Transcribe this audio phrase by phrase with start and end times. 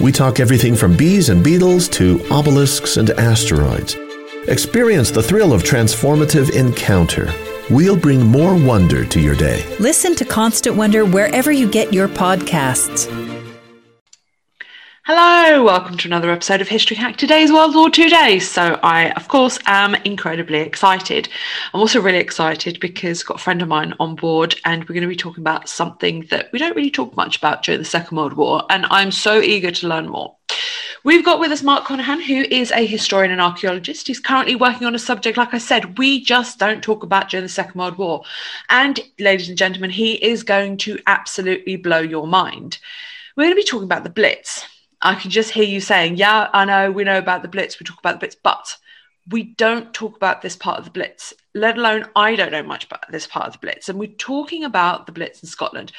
[0.00, 3.96] we talk everything from bees and beetles to obelisks and asteroids.
[4.48, 7.32] Experience the thrill of transformative encounter.
[7.70, 9.64] We'll bring more wonder to your day.
[9.80, 13.10] Listen to Constant Wonder wherever you get your podcasts.
[15.08, 17.16] Hello, welcome to another episode of History Hack.
[17.16, 18.40] Today's World War II Day.
[18.40, 21.28] So, I, of course, am incredibly excited.
[21.72, 24.94] I'm also really excited because I've got a friend of mine on board and we're
[24.94, 27.84] going to be talking about something that we don't really talk much about during the
[27.84, 28.64] Second World War.
[28.68, 30.34] And I'm so eager to learn more.
[31.04, 34.08] We've got with us Mark Conahan, who is a historian and archaeologist.
[34.08, 37.44] He's currently working on a subject, like I said, we just don't talk about during
[37.44, 38.24] the Second World War.
[38.70, 42.78] And, ladies and gentlemen, he is going to absolutely blow your mind.
[43.36, 44.66] We're going to be talking about the Blitz.
[45.06, 47.84] I can just hear you saying, Yeah, I know, we know about the Blitz, we
[47.84, 48.76] talk about the Blitz, but
[49.28, 52.86] we don't talk about this part of the Blitz, let alone I don't know much
[52.86, 53.88] about this part of the Blitz.
[53.88, 55.92] And we're talking about the Blitz in Scotland.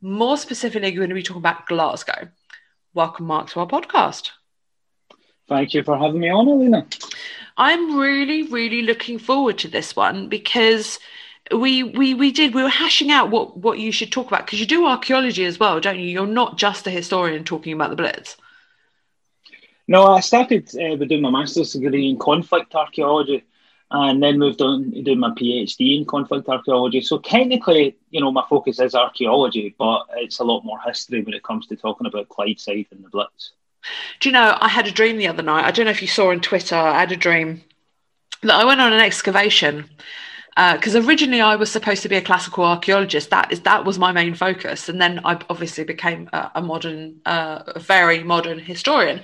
[0.00, 2.28] More specifically, we're going to be talking about Glasgow.
[2.94, 4.30] Welcome, Mark, to our podcast.
[5.50, 6.86] Thank you for having me on, Alina.
[7.58, 10.98] I'm really, really looking forward to this one because
[11.54, 14.58] we we we did we were hashing out what what you should talk about because
[14.58, 17.94] you do archaeology as well don't you you're not just a historian talking about the
[17.94, 18.36] blitz
[19.88, 23.44] no i started uh, with doing my master's degree in conflict archaeology
[23.90, 28.32] and then moved on to do my phd in conflict archaeology so technically you know
[28.32, 32.06] my focus is archaeology but it's a lot more history when it comes to talking
[32.06, 33.52] about clydeside and the blitz
[34.20, 36.08] do you know i had a dream the other night i don't know if you
[36.08, 37.62] saw on twitter i had a dream
[38.42, 39.88] that i went on an excavation
[40.56, 43.28] because uh, originally I was supposed to be a classical archaeologist.
[43.28, 47.20] That is that was my main focus, and then I obviously became a, a modern,
[47.26, 49.20] uh, a very modern historian.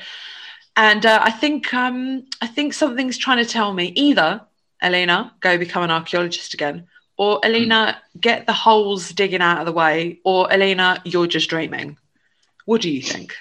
[0.76, 4.40] And uh, I think um, I think something's trying to tell me either
[4.80, 8.20] Elena go become an archaeologist again, or Elena mm.
[8.20, 11.98] get the holes digging out of the way, or Elena you're just dreaming.
[12.64, 13.34] What do you think?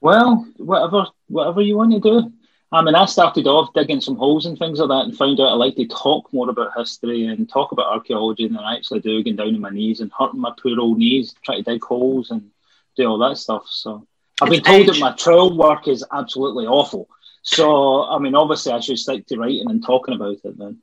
[0.00, 2.32] Well, whatever whatever you want to do.
[2.72, 5.48] I mean, I started off digging some holes and things like that and found out
[5.48, 9.24] I like to talk more about history and talk about archaeology than I actually do,
[9.24, 12.30] getting down on my knees and hurting my poor old knees, trying to dig holes
[12.30, 12.48] and
[12.96, 13.66] do all that stuff.
[13.68, 14.06] So
[14.40, 17.08] I've been told that my trowel work is absolutely awful.
[17.42, 20.78] So, I mean, obviously, I should stick to writing and talking about it then.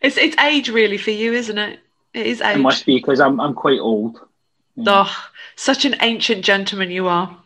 [0.00, 1.80] It's, it's age, really, for you, isn't it?
[2.14, 2.56] It is age.
[2.56, 4.18] It must be because I'm, I'm quite old.
[4.76, 5.04] Yeah.
[5.06, 5.26] Oh,
[5.56, 7.36] such an ancient gentleman you are.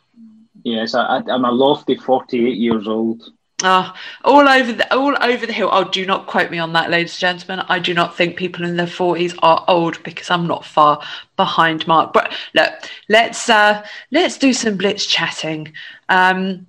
[0.65, 3.31] Yes, I, am a lofty 48 years old.
[3.63, 5.71] Oh, all over the all over the hill.
[5.73, 7.65] Oh, do not quote me on that, ladies and gentlemen.
[7.71, 11.03] I do not think people in their forties are old because I'm not far
[11.37, 12.13] behind Mark.
[12.13, 12.73] But look,
[13.09, 15.73] let's uh, let's do some blitz chatting.
[16.11, 16.67] Um,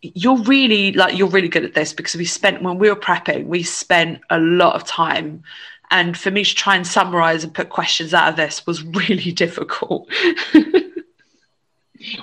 [0.00, 3.46] you're really like you're really good at this because we spent when we were prepping,
[3.46, 5.42] we spent a lot of time
[5.90, 9.32] and for me to try and summarize and put questions out of this was really
[9.32, 10.08] difficult.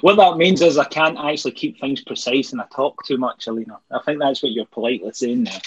[0.01, 3.47] What that means is I can't actually keep things precise and I talk too much,
[3.47, 3.79] Alina.
[3.91, 5.61] I think that's what you're politely saying there.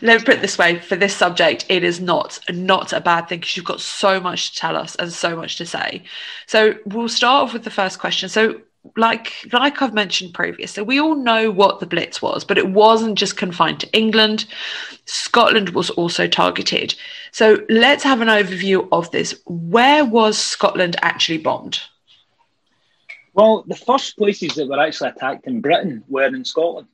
[0.00, 3.28] Let me put it this way: for this subject, it is not not a bad
[3.28, 6.02] thing because you've got so much to tell us and so much to say.
[6.46, 8.28] So we'll start off with the first question.
[8.28, 8.60] So,
[8.96, 13.18] like like I've mentioned previously, we all know what the Blitz was, but it wasn't
[13.18, 14.46] just confined to England.
[15.04, 16.94] Scotland was also targeted.
[17.30, 19.38] So let's have an overview of this.
[19.44, 21.80] Where was Scotland actually bombed?
[23.34, 26.86] Well, the first places that were actually attacked in Britain were in Scotland,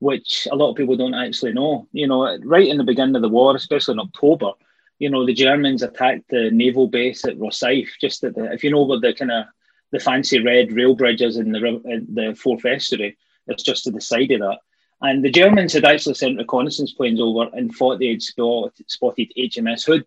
[0.00, 1.88] which a lot of people don't actually know.
[1.92, 4.52] You know, right in the beginning of the war, especially in October,
[4.98, 8.70] you know, the Germans attacked the naval base at Rosyth, just at the, if you
[8.70, 9.46] know where the kind of
[9.90, 14.00] the fancy red rail bridges in the in the Forth Estuary, it's just to the
[14.00, 14.58] side of that.
[15.00, 19.86] And the Germans had actually sent reconnaissance planes over and thought they had spotted HMS
[19.86, 20.04] Hood.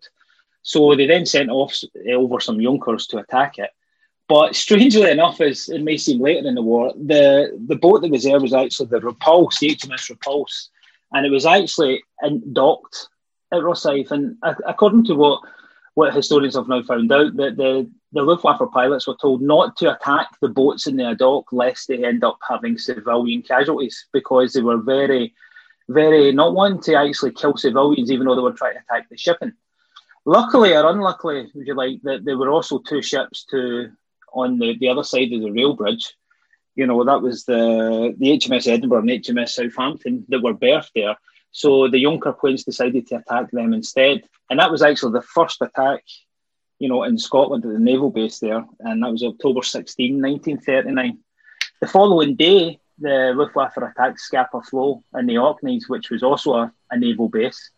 [0.60, 1.74] So they then sent off
[2.14, 3.70] over some Junkers to attack it.
[4.32, 8.10] But strangely enough, as it may seem later in the war, the, the boat that
[8.10, 10.70] was there was actually the Repulse, the HMS Repulse,
[11.12, 12.02] and it was actually
[12.54, 13.08] docked
[13.52, 14.10] at Rosyth.
[14.10, 15.42] And according to what
[15.92, 19.94] what historians have now found out, that the, the Luftwaffe pilots were told not to
[19.94, 24.62] attack the boats in the dock lest they end up having civilian casualties because they
[24.62, 25.34] were very,
[25.90, 29.16] very not wanting to actually kill civilians, even though they were trying to attack the
[29.18, 29.52] shipping.
[30.24, 33.92] Luckily or unluckily, would you like, that there were also two ships to
[34.32, 36.14] on the, the other side of the rail bridge.
[36.74, 41.16] You know, that was the the HMS Edinburgh and HMS Southampton that were berthed there.
[41.50, 44.22] So the Junker planes decided to attack them instead.
[44.48, 46.02] And that was actually the first attack,
[46.78, 48.64] you know, in Scotland at the naval base there.
[48.80, 51.18] And that was October 16, 1939.
[51.80, 56.72] The following day, the Luftwaffe attacked Scapa Flow in the Orkneys, which was also a,
[56.90, 57.70] a naval base.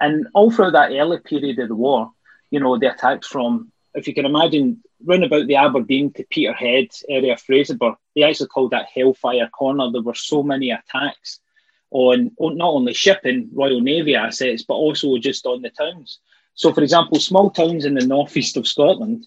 [0.00, 2.10] And all through that early period of the war,
[2.50, 6.88] you know, the attacks from, if you can imagine, round about the Aberdeen to Peterhead
[7.08, 9.90] area of Fraserburgh, they actually called that Hellfire Corner.
[9.90, 11.40] There were so many attacks
[11.90, 16.18] on not only shipping Royal Navy assets, but also just on the towns.
[16.54, 19.26] So, for example, small towns in the northeast of Scotland,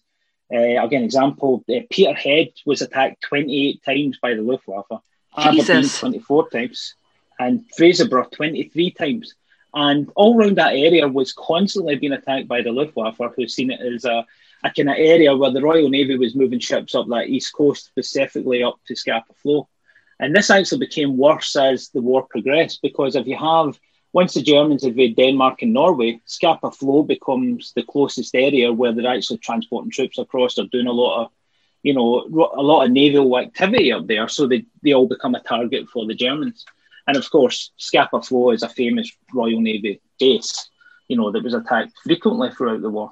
[0.54, 5.01] uh, again, example, uh, Peterhead was attacked 28 times by the Luftwaffe,
[5.42, 5.69] Jesus.
[5.69, 6.95] Aberdeen 24 times,
[7.39, 9.33] and Fraserburgh 23 times.
[9.74, 13.81] And all around that area was constantly being attacked by the Luftwaffe, who's seen it
[13.81, 14.25] as a,
[14.63, 17.86] a kind of area where the Royal Navy was moving ships up that east coast,
[17.86, 19.68] specifically up to Scapa Flow.
[20.19, 23.77] And this actually became worse as the war progressed because if you have,
[24.13, 29.13] once the Germans invade Denmark and Norway, Scapa Flow becomes the closest area where they're
[29.13, 30.56] actually transporting troops across.
[30.56, 31.31] They're doing a lot of,
[31.81, 32.21] you know,
[32.56, 34.30] a lot of naval activity up there.
[34.30, 36.63] So they, they all become a target for the Germans.
[37.06, 40.69] And of course, Scapa Flow is a famous Royal Navy base,
[41.10, 43.12] you know, that was attacked frequently throughout the war.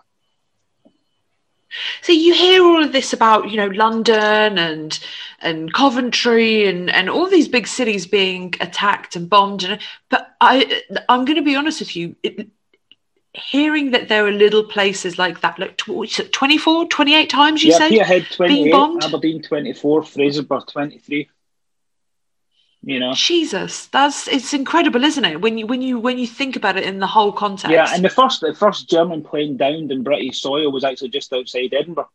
[2.02, 5.00] So you hear all of this about, you know, London and
[5.40, 9.64] and Coventry and, and all these big cities being attacked and bombed.
[9.64, 12.16] And, but I I'm going to be honest with you.
[12.24, 12.50] It,
[13.34, 17.90] hearing that there are little places like that, like 24, 28 times you yeah, said?
[17.90, 21.30] Peterhead 28, Aberdeen 24, Fraserburgh 23
[22.84, 23.14] you know?
[23.14, 25.42] Jesus that's it's incredible isn't it?
[25.42, 27.72] When you when you when you think about it in the whole context.
[27.72, 31.34] Yeah and the first the first german plane downed in british soil was actually just
[31.34, 32.10] outside edinburgh.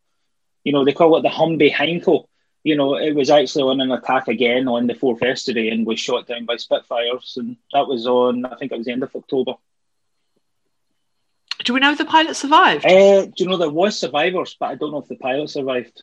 [0.64, 2.26] You know they call it the Humbie heinkel
[2.64, 6.00] you know it was actually on an attack again on the Forth Estuary and was
[6.00, 9.14] shot down by spitfires and that was on i think it was the end of
[9.14, 9.54] october.
[11.64, 12.84] Do we know if the pilot survived?
[12.84, 16.02] Uh, do you know there was survivors but i don't know if the pilot survived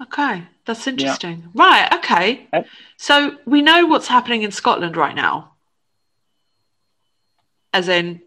[0.00, 1.50] Okay, that's interesting.
[1.54, 1.64] Yeah.
[1.64, 2.48] Right, okay.
[2.96, 5.54] So we know what's happening in Scotland right now,
[7.72, 8.22] as in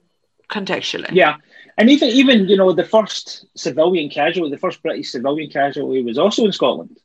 [0.50, 1.09] contextually.
[1.12, 1.38] Yeah,
[1.77, 6.18] and even even you know the first civilian casualty, the first British civilian casualty was
[6.18, 6.97] also in Scotland.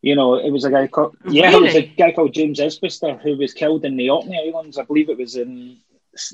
[0.00, 1.56] You know, it was a guy called yeah, really?
[1.56, 4.78] it was a guy called James Isbister who was killed in the Orkney Islands.
[4.78, 5.76] I believe it was in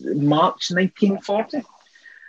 [0.04, 1.62] March 1940.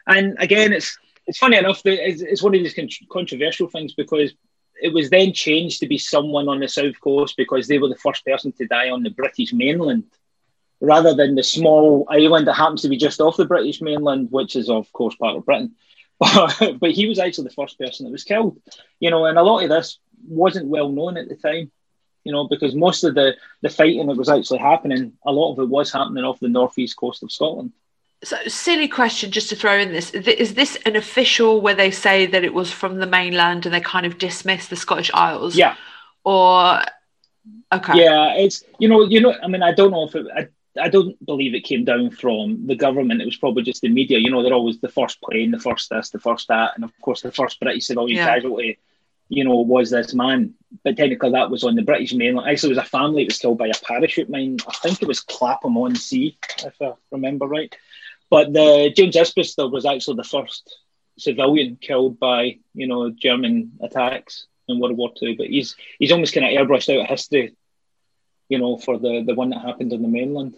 [0.08, 0.98] And again, it's
[1.28, 2.78] it's funny enough that it's, it's one of these
[3.10, 4.34] controversial things because
[4.81, 7.96] it was then changed to be someone on the south coast because they were the
[7.96, 10.04] first person to die on the British mainland,
[10.80, 14.56] rather than the small island that happens to be just off the British mainland, which
[14.56, 15.76] is of course part of Britain.
[16.80, 18.60] But, he was actually the first person that was killed,
[19.00, 21.72] you know, and a lot of this wasn't well known at the time,
[22.26, 25.59] you know, because most of the the fighting that was actually happening, a lot of
[25.59, 27.71] it was happening off the northeast coast of Scotland.
[28.21, 30.11] So, silly question just to throw in this.
[30.11, 33.80] Is this an official where they say that it was from the mainland and they
[33.80, 35.56] kind of dismiss the Scottish Isles?
[35.56, 35.76] Yeah.
[36.26, 36.81] Or,
[37.71, 38.04] okay.
[38.04, 40.49] Yeah, it's, you know, you know, I mean, I don't know if it, I,
[40.80, 43.21] I don't believe it came down from the government.
[43.21, 44.19] It was probably just the media.
[44.19, 46.73] You know, they're always the first plane, the first this, the first that.
[46.76, 48.26] And of course, the first British civilian yeah.
[48.26, 48.80] casualty,
[49.30, 50.56] you know, was this man.
[50.83, 52.49] But technically, that was on the British mainland.
[52.49, 54.57] Actually, it was a family that was killed by a parachute mine.
[54.68, 57.73] I think it was Clacton on Sea, if I remember right.
[58.30, 60.78] But the James Isbister was actually the first
[61.18, 65.36] civilian killed by you know German attacks in World War Two.
[65.36, 67.56] But he's he's almost kind of airbrushed out of history,
[68.48, 70.56] you know, for the the one that happened on the mainland.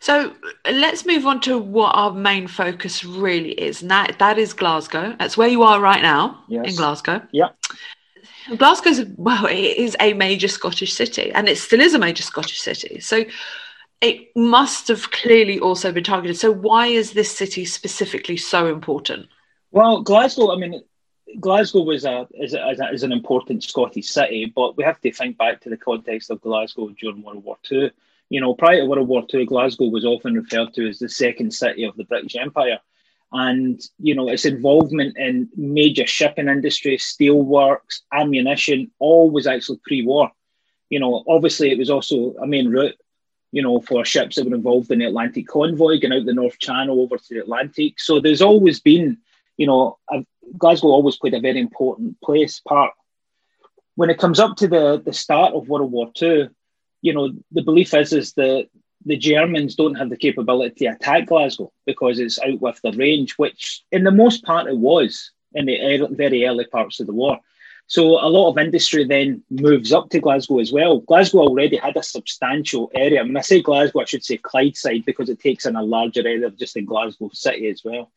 [0.00, 4.52] So let's move on to what our main focus really is, and that that is
[4.52, 5.14] Glasgow.
[5.16, 6.70] That's where you are right now yes.
[6.70, 7.22] in Glasgow.
[7.30, 7.50] Yeah.
[8.56, 12.60] Glasgow's well, it is a major Scottish city, and it still is a major Scottish
[12.60, 12.98] city.
[12.98, 13.24] So
[14.02, 16.36] it must have clearly also been targeted.
[16.36, 19.28] So, why is this city specifically so important?
[19.70, 20.82] Well, Glasgow, I mean,
[21.40, 25.38] Glasgow was a is, a, is an important Scottish city, but we have to think
[25.38, 27.90] back to the context of Glasgow during World War Two.
[28.28, 31.52] You know, prior to World War Two, Glasgow was often referred to as the second
[31.52, 32.80] city of the British Empire.
[33.32, 40.30] and you know its involvement in major shipping industry, steelworks, ammunition, all was actually pre-war.
[40.90, 42.96] You know, obviously it was also a main route,
[43.52, 46.58] you know, for ships that were involved in the Atlantic convoy, going out the North
[46.58, 48.00] Channel over to the Atlantic.
[48.00, 49.18] So there's always been,
[49.58, 49.98] you know,
[50.58, 52.92] Glasgow always played a very important place part.
[53.94, 56.48] When it comes up to the the start of World War II,
[57.02, 58.68] you know, the belief is is that
[59.04, 63.34] the Germans don't have the capability to attack Glasgow because it's out with the range,
[63.36, 67.12] which in the most part it was in the er, very early parts of the
[67.12, 67.38] war.
[67.86, 71.00] So a lot of industry then moves up to Glasgow as well.
[71.00, 73.22] Glasgow already had a substantial area.
[73.22, 76.50] When I say Glasgow, I should say Clydeside because it takes in a larger area
[76.50, 78.10] just in Glasgow City as well.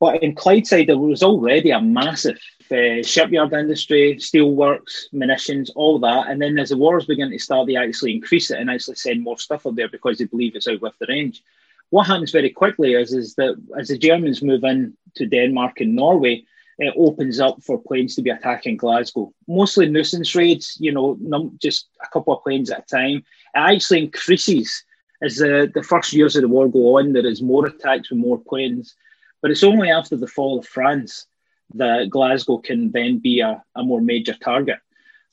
[0.00, 2.38] But in Clydeside, there was already a massive
[2.70, 6.28] uh, shipyard industry, steelworks, munitions, all that.
[6.28, 9.22] And then as the wars begin to start, they actually increase it and actually send
[9.22, 11.42] more stuff up there because they believe it's out with the range.
[11.90, 15.94] What happens very quickly is, is that as the Germans move in to Denmark and
[15.94, 16.44] Norway,
[16.78, 19.32] it opens up for planes to be attacking Glasgow.
[19.46, 23.16] Mostly nuisance raids, you know, num- just a couple of planes at a time.
[23.16, 24.84] It actually increases
[25.22, 27.12] as the, the first years of the war go on.
[27.12, 28.94] There is more attacks with more planes.
[29.40, 31.26] But it's only after the fall of France
[31.74, 34.78] that Glasgow can then be a, a more major target.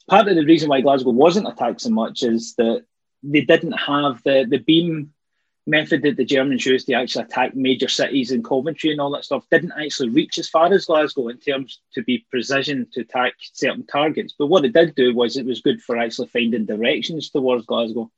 [0.08, 2.84] Part of the reason why Glasgow wasn't attacked so much is that
[3.24, 5.14] they didn't have the, the beam
[5.68, 9.26] method that the Germans used to actually attack major cities in Coventry and all that
[9.26, 13.34] stuff didn't actually reach as far as Glasgow in terms to be precision to attack
[13.54, 14.34] certain targets.
[14.38, 18.12] But what it did do was it was good for actually finding directions towards Glasgow.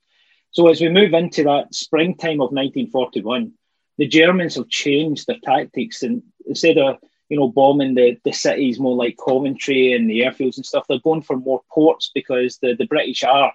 [0.52, 3.52] So as we move into that springtime of 1941,
[3.98, 6.98] the Germans have changed their tactics and instead of
[7.30, 11.00] you know bombing the, the cities more like Coventry and the airfields and stuff, they're
[11.00, 13.54] going for more ports because the, the British are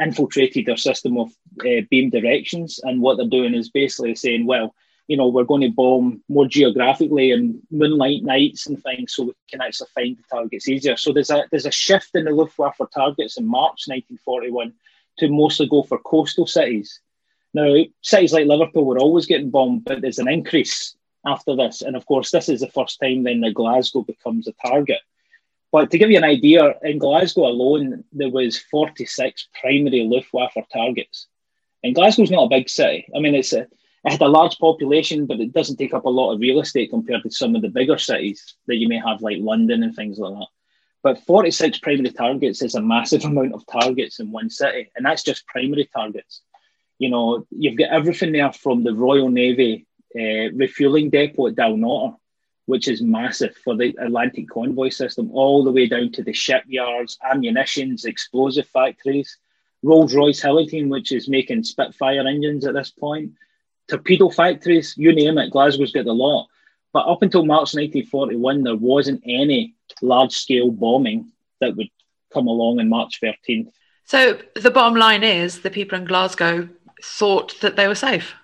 [0.00, 4.74] infiltrated their system of uh, beam directions and what they're doing is basically saying, well,
[5.08, 9.32] you know, we're going to bomb more geographically and moonlight nights and things so we
[9.48, 10.96] can actually find the targets easier.
[10.96, 14.72] So there's a there's a shift in the Luftwaffe targets in March 1941
[15.18, 17.00] to mostly go for coastal cities
[17.56, 21.80] now, cities like Liverpool were always getting bombed, but there's an increase after this.
[21.80, 25.00] And of course, this is the first time then that Glasgow becomes a target.
[25.76, 31.26] But to give you an idea, in Glasgow alone, there was 46 primary Luftwaffe targets.
[31.84, 33.06] And Glasgow's not a big city.
[33.14, 33.60] I mean, it's a,
[34.04, 36.88] it had a large population, but it doesn't take up a lot of real estate
[36.88, 40.18] compared to some of the bigger cities that you may have, like London and things
[40.18, 40.46] like that.
[41.02, 45.24] But 46 primary targets is a massive amount of targets in one city, and that's
[45.24, 46.40] just primary targets
[46.98, 49.86] you know, you've got everything there from the Royal Navy
[50.18, 52.16] uh, refueling depot at Dalnottar,
[52.66, 57.18] which is massive for the Atlantic convoy system, all the way down to the shipyards,
[57.24, 59.38] ammunitions, explosive factories,
[59.82, 63.32] Rolls Royce Hillington, which is making Spitfire engines at this point,
[63.88, 66.48] torpedo factories, you name it, Glasgow's got the lot.
[66.92, 71.30] But up until March 1941, there wasn't any large scale bombing
[71.60, 71.88] that would
[72.32, 73.70] come along in March 13th.
[74.04, 76.68] So the bottom line is the people in Glasgow
[77.02, 78.34] thought that they were safe.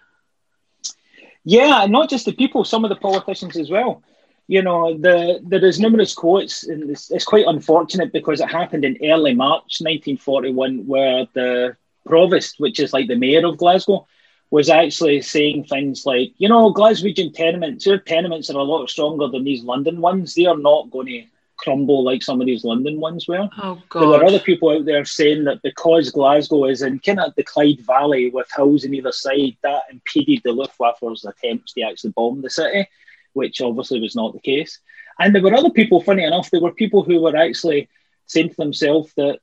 [1.44, 4.02] Yeah, not just the people, some of the politicians as well.
[4.48, 8.84] You know, the there is numerous quotes, and it's, it's quite unfortunate because it happened
[8.84, 14.06] in early March 1941, where the provost, which is like the mayor of Glasgow,
[14.50, 19.28] was actually saying things like, you know, Glaswegian tenements, their tenements are a lot stronger
[19.28, 20.34] than these London ones.
[20.34, 21.24] They are not going to
[21.56, 23.48] crumble like some of these London ones were.
[23.62, 24.00] Oh God!
[24.00, 27.44] There were other people out there saying that because Glasgow is in kind of the
[27.44, 32.42] Clyde Valley with hills on either side, that impeded the Luftwaffe's attempts to actually bomb
[32.42, 32.86] the city,
[33.32, 34.78] which obviously was not the case.
[35.18, 37.88] And there were other people, funny enough, there were people who were actually
[38.26, 39.40] saying to themselves that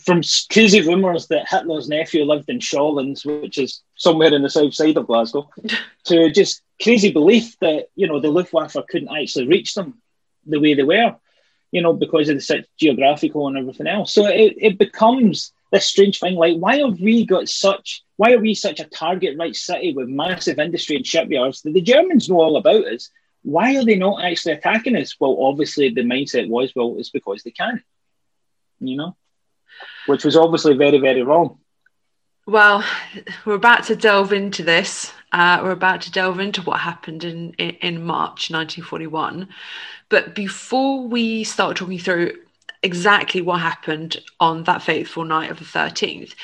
[0.00, 4.74] from crazy rumours that Hitler's nephew lived in Shawlands, which is somewhere in the south
[4.74, 5.50] side of Glasgow,
[6.04, 10.00] to just crazy belief that you know the Luftwaffe couldn't actually reach them
[10.46, 11.16] the way they were
[11.72, 14.12] you know, because of the geographical and everything else.
[14.12, 18.38] So it, it becomes this strange thing like, why have we got such, why are
[18.38, 22.40] we such a target right city with massive industry and shipyards that the Germans know
[22.40, 23.10] all about us?
[23.42, 25.16] Why are they not actually attacking us?
[25.18, 27.82] Well, obviously the mindset was, well, it's because they can,
[28.80, 29.16] you know,
[30.06, 31.58] which was obviously very, very wrong.
[32.46, 32.84] Well,
[33.44, 35.12] we're about to delve into this.
[35.30, 39.48] Uh, we're about to delve into what happened in, in, in March 1941.
[40.08, 42.38] But before we start talking through
[42.82, 46.34] exactly what happened on that fateful night of the 13th,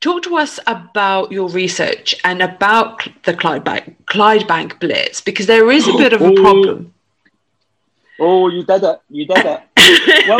[0.00, 5.46] talk to us about your research and about the Clyde Bank, Clyde Bank Blitz, because
[5.46, 6.34] there is a bit of a oh.
[6.34, 6.94] problem.
[8.18, 9.00] Oh, you did it.
[9.10, 9.60] You did it.
[10.28, 10.38] well,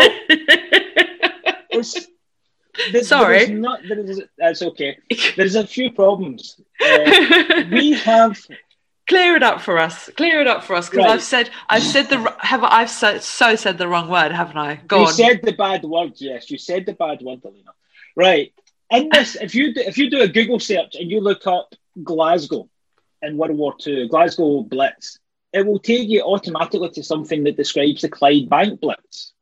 [1.70, 2.06] it's
[2.92, 3.46] there, Sorry.
[3.46, 4.98] There not, there is, that's okay.
[5.36, 6.60] There's a few problems.
[6.80, 8.38] Uh, we have
[9.06, 10.10] clear it up for us.
[10.16, 11.12] Clear it up for us because right.
[11.12, 14.76] I've said I've said the have I've so, so said the wrong word, haven't I?
[14.86, 15.12] Go you on.
[15.12, 16.12] said the bad word.
[16.16, 17.72] Yes, you said the bad word, Alina.
[18.14, 18.52] Right.
[18.90, 21.74] In this, if you do, if you do a Google search and you look up
[22.02, 22.68] Glasgow
[23.22, 25.18] in World War II, Glasgow Blitz,
[25.52, 29.32] it will take you automatically to something that describes the Clydebank Blitz.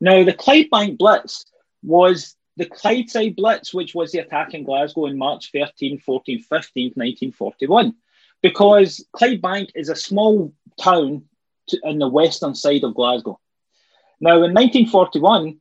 [0.00, 1.44] Now, the Clydebank Blitz
[1.82, 6.92] was the Clydeside Blitz, which was the attack in Glasgow in March 13, 14, 15,
[6.94, 7.94] 1941
[8.42, 11.22] because Clydebank is a small town
[11.68, 13.38] to, in the western side of Glasgow.
[14.20, 15.60] Now, in 1941,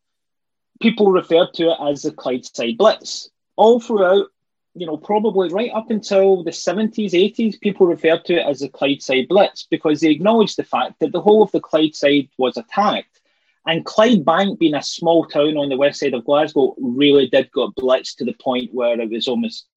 [0.82, 3.30] people referred to it as the Clydeside Blitz.
[3.56, 4.28] All throughout,
[4.74, 8.70] you know, probably right up until the 70s, 80s, people referred to it as the
[8.70, 13.22] Clydeside Blitz because they acknowledged the fact that the whole of the Clydeside was attacked.
[13.66, 17.70] And Clydebank, being a small town on the west side of Glasgow, really did get
[17.78, 19.68] blitzed to the point where it was almost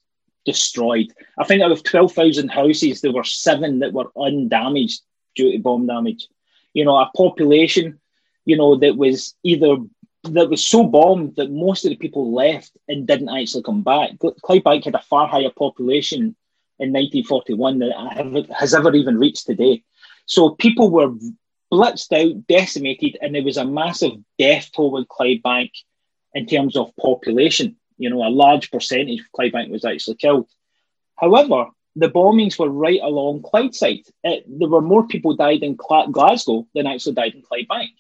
[0.45, 1.13] destroyed.
[1.39, 5.03] I think out of 12,000 houses, there were seven that were undamaged
[5.35, 6.29] due to bomb damage.
[6.73, 8.01] You know, a population,
[8.45, 9.77] you know, that was either
[10.33, 14.11] that was so bombed that most of the people left and didn't actually come back.
[14.19, 16.37] Clydebank had a far higher population
[16.79, 19.83] in 1941 than has ever even reached today.
[20.27, 21.13] So people were
[21.73, 25.71] blitzed out, decimated, and there was a massive death toll in Clydebank
[26.35, 30.49] in terms of population you know, a large percentage of Clydebank was actually killed.
[31.17, 31.67] However,
[31.97, 34.11] the bombings were right along Clydeside.
[34.25, 37.91] It, there were more people died in Glasgow than actually died in Clydebank.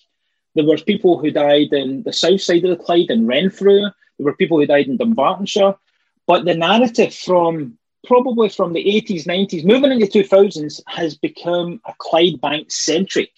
[0.54, 3.80] There were people who died in the south side of the Clyde in Renfrew.
[3.80, 5.76] There were people who died in Dumbartonshire.
[6.26, 11.92] But the narrative from probably from the 80s, 90s, moving into 2000s, has become a
[11.94, 13.32] Clydebank centric.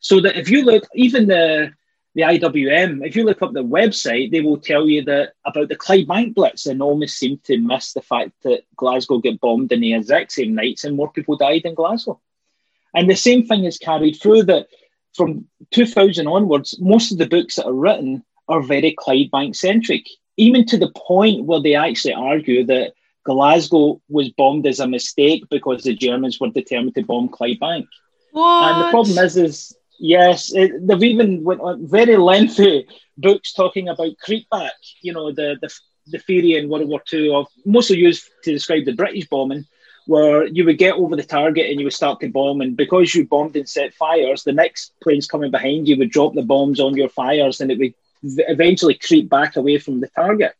[0.00, 1.72] So that if you look, even the
[2.14, 5.76] the IWM, if you look up the website, they will tell you that about the
[5.76, 9.94] Clydebank Blitz and almost seem to miss the fact that Glasgow get bombed in the
[9.94, 12.20] exact same nights and more people died in Glasgow.
[12.94, 14.66] And the same thing is carried through that
[15.14, 20.66] from 2000 onwards, most of the books that are written are very Clydebank centric, even
[20.66, 22.92] to the point where they actually argue that
[23.24, 27.86] Glasgow was bombed as a mistake because the Germans were determined to bomb Clydebank.
[28.32, 28.72] What?
[28.72, 33.88] And the problem is, is Yes, it, they've even went on very lengthy books talking
[33.88, 34.72] about creepback.
[35.00, 35.72] You know, the the,
[36.08, 39.64] the theory in World War II of mostly used to describe the British bombing,
[40.06, 43.14] where you would get over the target and you would start to bomb, and because
[43.14, 46.80] you bombed and set fires, the next planes coming behind you would drop the bombs
[46.80, 50.54] on your fires, and it would eventually creep back away from the target.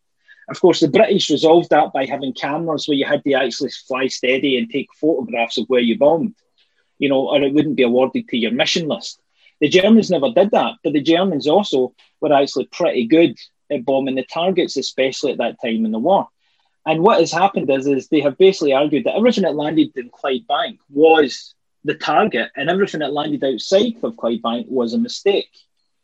[0.49, 4.09] Of course, the British resolved that by having cameras where you had to actually fly
[4.09, 6.35] steady and take photographs of where you bombed,
[6.99, 9.21] you know, or it wouldn't be awarded to your mission list.
[9.61, 13.39] The Germans never did that, but the Germans also were actually pretty good
[13.71, 16.29] at bombing the targets, especially at that time in the war.
[16.85, 20.11] And what has happened is, is they have basically argued that everything that landed in
[20.11, 25.51] Clydebank was the target, and everything that landed outside of Clydebank was a mistake,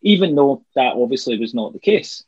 [0.02, 2.24] even though that obviously was not the case.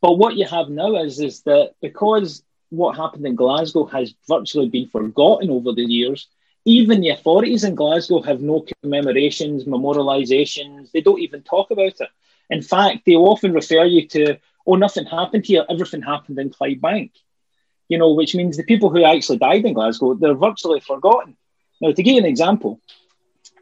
[0.00, 4.68] But what you have now is, is that because what happened in Glasgow has virtually
[4.68, 6.28] been forgotten over the years,
[6.64, 10.90] even the authorities in Glasgow have no commemorations, memorializations.
[10.90, 12.08] They don't even talk about it.
[12.50, 14.36] In fact, they often refer you to,
[14.66, 17.12] oh, nothing happened here, everything happened in Clydebank.
[17.88, 21.36] You know, which means the people who actually died in Glasgow, they're virtually forgotten.
[21.80, 22.80] Now, to give you an example,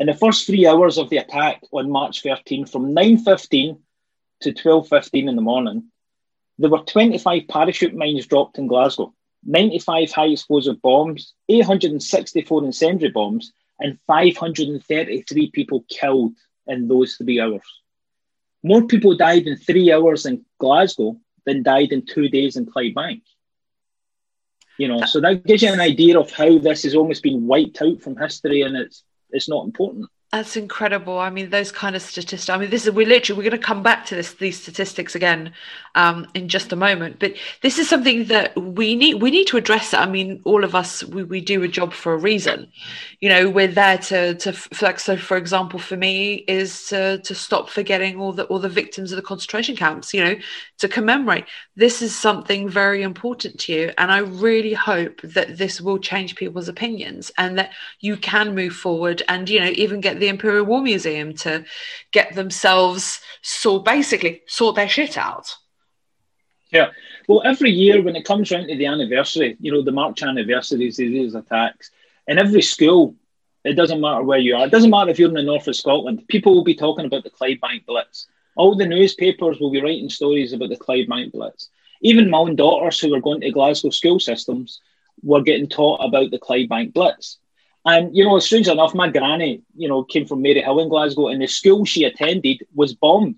[0.00, 3.78] in the first three hours of the attack on March 13, from 9.15
[4.40, 5.90] to 12.15 in the morning,
[6.58, 9.12] there were 25 parachute mines dropped in Glasgow.
[9.44, 16.32] 95 high explosive bombs, 864 incendiary bombs, and 533 people killed
[16.66, 17.62] in those three hours.
[18.64, 23.20] More people died in three hours in Glasgow than died in two days in Clydebank.
[24.78, 27.80] You know, so that gives you an idea of how this has almost been wiped
[27.82, 30.08] out from history and it's it's not important.
[30.32, 31.16] That's incredible.
[31.20, 32.48] I mean, those kind of statistics.
[32.48, 35.14] I mean, this is we're literally we're going to come back to this these statistics
[35.14, 35.52] again
[35.94, 37.20] um, in just a moment.
[37.20, 39.94] But this is something that we need we need to address.
[39.94, 42.66] I mean, all of us we, we do a job for a reason.
[43.20, 45.04] You know, we're there to to flex.
[45.04, 49.12] So, for example, for me is to to stop forgetting all the all the victims
[49.12, 50.12] of the concentration camps.
[50.12, 50.34] You know,
[50.78, 51.44] to commemorate.
[51.76, 56.34] This is something very important to you, and I really hope that this will change
[56.34, 60.28] people's opinions and that you can move forward and you know even get the the
[60.28, 61.64] Imperial War Museum to
[62.12, 65.54] get themselves so basically sort their shit out.
[66.70, 66.90] Yeah.
[67.28, 70.96] Well, every year when it comes around to the anniversary, you know, the March anniversaries
[70.96, 71.90] these attacks,
[72.26, 73.14] in every school,
[73.64, 74.66] it doesn't matter where you are.
[74.66, 76.26] It doesn't matter if you're in the north of Scotland.
[76.28, 78.26] People will be talking about the Clydebank Blitz.
[78.56, 81.70] All the newspapers will be writing stories about the Clydebank Blitz.
[82.00, 84.80] Even my own daughters who were going to Glasgow school systems
[85.22, 87.38] were getting taught about the Clydebank Blitz.
[87.84, 91.42] And you know, strange enough, my granny, you know, came from Maryhill in Glasgow, and
[91.42, 93.36] the school she attended was bombed,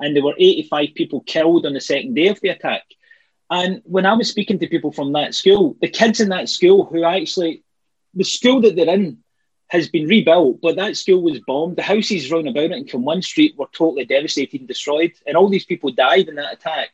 [0.00, 2.84] and there were 85 people killed on the second day of the attack.
[3.50, 6.86] And when I was speaking to people from that school, the kids in that school
[6.86, 7.62] who actually,
[8.14, 9.18] the school that they're in
[9.68, 11.76] has been rebuilt, but that school was bombed.
[11.76, 15.50] The houses round about it in Kilmun Street were totally devastated and destroyed, and all
[15.50, 16.90] these people died in that attack.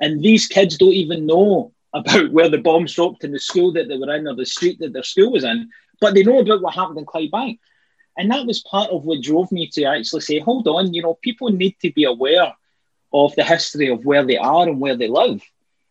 [0.00, 3.88] And these kids don't even know about where the bombs dropped in the school that
[3.88, 5.70] they were in or the street that their school was in,
[6.02, 7.58] but they know about what happened in Clydebank.
[8.18, 11.14] And that was part of what drove me to actually say, hold on, you know,
[11.22, 12.52] people need to be aware
[13.14, 15.40] of the history of where they are and where they live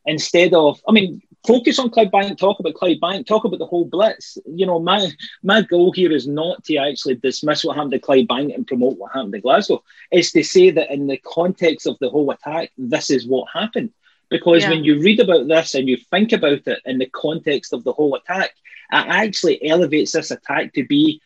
[0.06, 4.38] instead of, I mean, focus on Clydebank, talk about Clydebank, talk about the whole blitz.
[4.46, 5.10] You know, my
[5.44, 9.14] my goal here is not to actually dismiss what happened to Clydebank and promote what
[9.14, 9.84] happened to Glasgow.
[10.12, 13.92] It's to say that in the context of the whole attack, this is what happened.
[14.30, 14.70] Because yeah.
[14.70, 17.92] when you read about this and you think about it in the context of the
[17.92, 18.52] whole attack,
[18.92, 21.22] it actually elevates this attack to be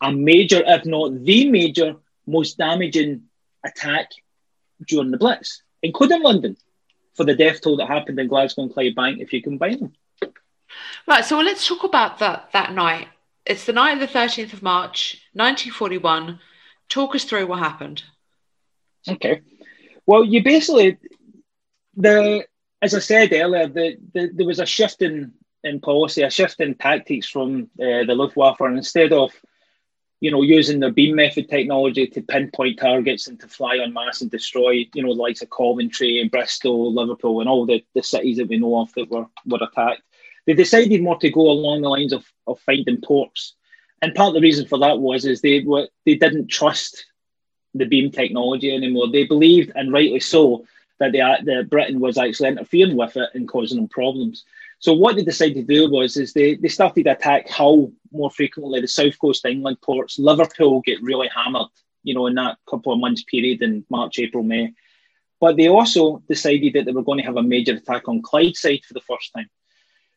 [0.00, 3.22] a major, if not the major, most damaging
[3.64, 4.10] attack
[4.86, 6.56] during the Blitz, including London
[7.14, 9.92] for the death toll that happened in Glasgow and Clydebank if you combine them.
[11.06, 13.08] Right, so let's talk about that that night.
[13.44, 16.38] It's the night of the 13th of March, 1941.
[16.88, 18.02] Talk us through what happened.
[19.08, 19.42] Okay.
[20.06, 20.98] Well, you basically,
[21.96, 22.46] the
[22.82, 25.32] as I said earlier, the, the, there was a shift in,
[25.64, 28.60] in policy, a shift in tactics from uh, the Luftwaffe.
[28.60, 29.32] And instead of
[30.22, 34.20] you know, using the beam method technology to pinpoint targets and to fly on mass
[34.20, 38.04] and destroy, you know, the likes of Coventry and Bristol, Liverpool, and all the, the
[38.04, 40.02] cities that we know of that were, were attacked.
[40.46, 43.56] They decided more to go along the lines of, of finding ports.
[44.00, 47.04] And part of the reason for that was is they were they didn't trust
[47.74, 49.10] the beam technology anymore.
[49.10, 50.64] They believed, and rightly so,
[51.00, 54.44] that the, the Britain was actually interfering with it and causing them problems.
[54.82, 58.32] So what they decided to do was is they, they started to attack Hull more
[58.32, 60.18] frequently, the south coast England ports.
[60.18, 61.68] Liverpool get really hammered,
[62.02, 64.72] you know, in that couple of months period in March, April, May.
[65.40, 68.84] But they also decided that they were going to have a major attack on Clydeside
[68.84, 69.48] for the first time.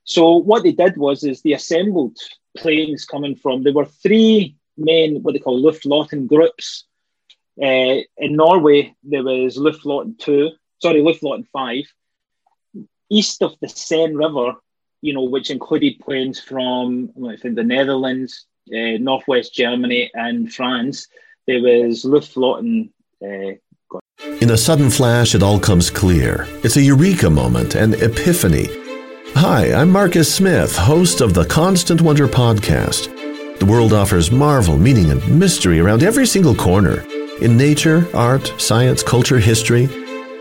[0.03, 2.17] So what they did was is they assembled
[2.57, 6.85] planes coming from there were three main what they call Luftflotten groups.
[7.61, 11.85] Uh, in Norway, there was Luftflotten two, sorry, Luftflotten five
[13.09, 14.55] east of the Seine River,
[15.01, 21.07] you know, which included planes from the Netherlands, uh, northwest Germany, and France.
[21.47, 22.89] There was Luftflotten.
[23.23, 23.57] Uh,
[24.41, 26.47] in a sudden flash, it all comes clear.
[26.63, 28.67] It's a eureka moment, an epiphany.
[29.35, 33.11] Hi, I'm Marcus Smith, host of the Constant Wonder podcast.
[33.59, 37.05] The world offers marvel, meaning, and mystery around every single corner.
[37.41, 39.89] In nature, art, science, culture, history,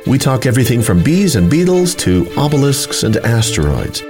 [0.07, 4.03] we talk everything from bees and beetles to obelisks and asteroids.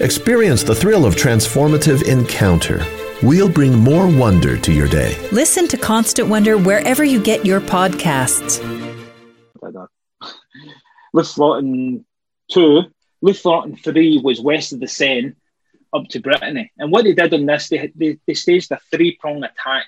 [0.00, 2.84] Experience the thrill of transformative encounter.
[3.22, 5.16] We'll bring more wonder to your day.
[5.30, 8.58] Listen to Constant Wonder wherever you get your podcasts.
[11.14, 12.04] Luftflotten
[12.52, 12.82] 2,
[13.24, 15.34] Luftflotten 3 was west of the Seine
[15.92, 16.72] up to Brittany.
[16.78, 19.86] And what they did on this, they, they, they staged a three prong attack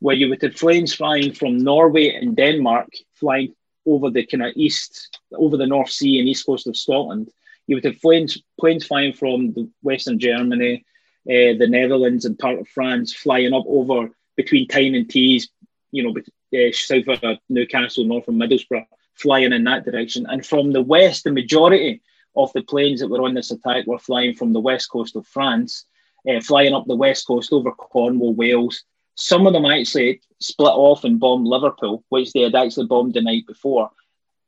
[0.00, 3.54] where you would have planes flying from Norway and Denmark flying
[3.86, 7.30] over the kind of east, over the North Sea and east coast of Scotland.
[7.66, 10.84] You would have planes, planes flying from Western Germany,
[11.28, 15.48] uh, the Netherlands, and part of France, flying up over between Tyne and Tees,
[15.90, 16.14] you know,
[16.58, 20.26] uh, south of Newcastle, north of Middlesbrough, flying in that direction.
[20.28, 22.02] And from the west, the majority
[22.34, 25.26] of the planes that were on this attack were flying from the west coast of
[25.26, 25.84] France,
[26.28, 28.84] uh, flying up the west coast over Cornwall, Wales,
[29.14, 33.20] some of them actually split off and bombed Liverpool, which they had actually bombed the
[33.20, 33.90] night before.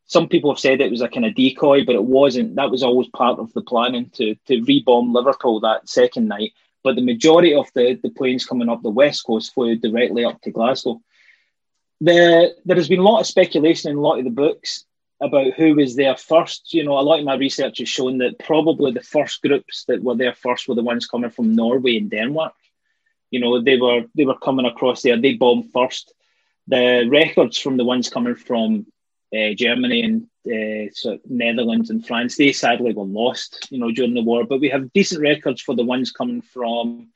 [0.07, 2.57] Some people have said it was a kind of decoy, but it wasn't.
[2.57, 6.53] That was always part of the planning to to rebomb Liverpool that second night.
[6.83, 10.41] But the majority of the, the planes coming up the west coast flew directly up
[10.43, 11.01] to Glasgow.
[12.03, 14.85] The, there has been a lot of speculation in a lot of the books
[15.21, 16.75] about who was there first.
[16.75, 20.03] You know, a lot of my research has shown that probably the first groups that
[20.03, 22.53] were there first were the ones coming from Norway and Denmark.
[23.35, 25.21] You know, they were they were coming across there.
[25.21, 26.05] They bombed first.
[26.75, 28.87] The records from the ones coming from
[29.37, 30.17] uh, Germany and
[30.57, 33.51] uh, Netherlands and France, they sadly were lost.
[33.73, 34.45] You know, during the war.
[34.45, 37.09] But we have decent records for the ones coming from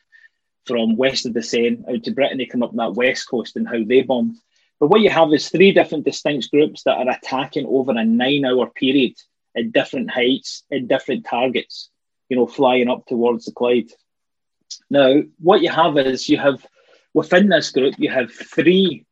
[0.68, 3.82] from west of the Seine out to Brittany, come up that west coast and how
[3.84, 4.36] they bombed.
[4.80, 8.66] But what you have is three different distinct groups that are attacking over a nine-hour
[8.80, 9.14] period
[9.56, 11.90] at different heights, at different targets.
[12.28, 13.90] You know, flying up towards the Clyde.
[14.90, 16.64] Now, what you have is you have
[17.14, 19.04] within this group, you have three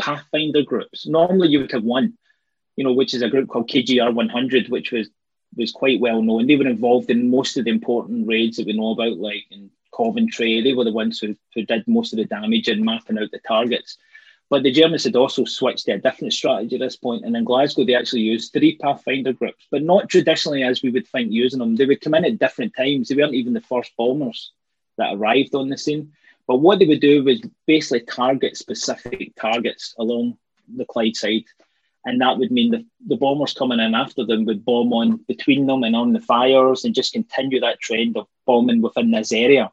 [0.00, 1.06] Pathfinder groups.
[1.06, 2.14] Normally, you would have one,
[2.76, 5.08] you know, which is a group called KGR 100, which was
[5.56, 6.46] was quite well known.
[6.46, 9.70] They were involved in most of the important raids that we know about, like in
[9.96, 10.60] Coventry.
[10.60, 13.38] They were the ones who, who did most of the damage and mapping out the
[13.38, 13.96] targets.
[14.50, 17.44] But the Germans had also switched to a different strategy at this point, and in
[17.44, 21.60] Glasgow they actually used three Pathfinder groups, but not traditionally as we would think using
[21.60, 21.76] them.
[21.76, 23.08] They would come in at different times.
[23.08, 24.50] They weren't even the first bombers
[24.98, 26.12] that arrived on the scene.
[26.46, 30.36] But what they would do was basically target specific targets along
[30.76, 31.44] the Clyde side.
[32.06, 35.66] And that would mean that the bombers coming in after them would bomb on between
[35.66, 39.72] them and on the fires and just continue that trend of bombing within this area.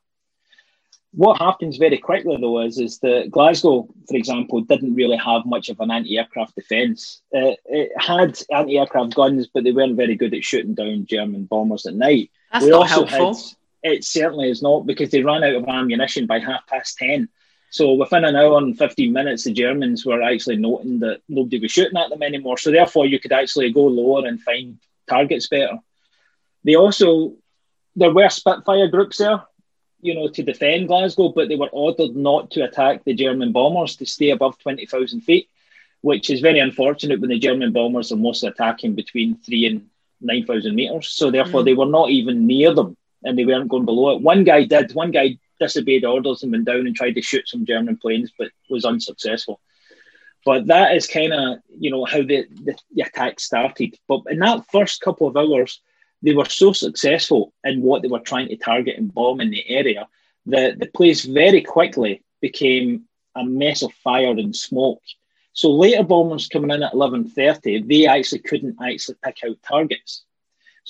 [1.13, 5.67] What happens very quickly though is, is that Glasgow, for example, didn't really have much
[5.67, 7.21] of an anti-aircraft defence.
[7.35, 11.85] Uh, it had anti-aircraft guns, but they weren't very good at shooting down German bombers
[11.85, 12.31] at night.
[12.53, 13.35] That's we not helpful.
[13.35, 13.43] Had,
[13.83, 17.29] it certainly is not because they ran out of ammunition by half past 10.
[17.71, 21.71] So within an hour and 15 minutes, the Germans were actually noting that nobody was
[21.71, 22.57] shooting at them anymore.
[22.57, 25.79] So therefore, you could actually go lower and find targets better.
[26.63, 27.33] They also,
[27.95, 29.41] there were Spitfire groups there,
[30.01, 33.95] you know, to defend Glasgow, but they were ordered not to attack the German bombers
[33.95, 35.49] to stay above 20,000 feet,
[36.01, 39.87] which is very unfortunate when the German bombers are mostly attacking between three and
[40.19, 41.07] 9,000 metres.
[41.07, 41.65] So therefore, mm.
[41.65, 44.21] they were not even near them and they weren't going below it.
[44.21, 44.93] One guy did.
[44.93, 48.49] One guy disobeyed orders and went down and tried to shoot some German planes, but
[48.69, 49.59] was unsuccessful.
[50.43, 53.95] But that is kind of you know how the, the, the attack started.
[54.07, 55.79] But in that first couple of hours,
[56.21, 59.67] they were so successful in what they were trying to target and bomb in the
[59.69, 60.07] area
[60.47, 63.05] that the place very quickly became
[63.35, 65.01] a mess of fire and smoke.
[65.53, 70.23] So later bombers coming in at 11.30, they actually couldn't actually pick out targets.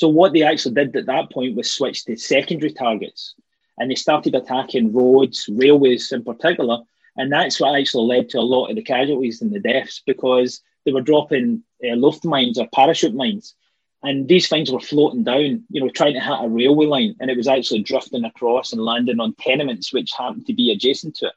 [0.01, 3.35] So what they actually did at that point was switch to secondary targets,
[3.77, 6.79] and they started attacking roads, railways in particular,
[7.17, 10.59] and that's what actually led to a lot of the casualties and the deaths because
[10.85, 13.53] they were dropping uh, Luft mines or parachute mines,
[14.01, 17.29] and these things were floating down, you know, trying to hit a railway line, and
[17.29, 21.27] it was actually drifting across and landing on tenements which happened to be adjacent to
[21.27, 21.33] it,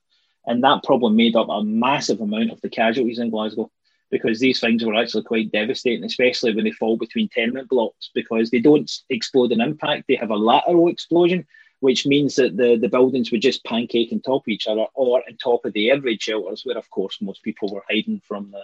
[0.47, 3.71] and that problem made up a massive amount of the casualties in Glasgow
[4.15, 8.49] because these things were actually quite devastating, especially when they fall between tenement blocks because
[8.49, 10.05] they don't explode in impact.
[10.07, 11.49] They have a lateral explosion,
[11.81, 15.21] which means that the, the buildings would just pancake on top of each other or
[15.29, 18.53] on top of the air raid shelters, where of course most people were hiding from
[18.53, 18.63] the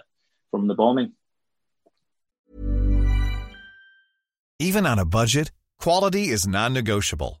[0.51, 1.11] from the bombing.
[4.57, 7.40] Even on a budget, quality is non-negotiable.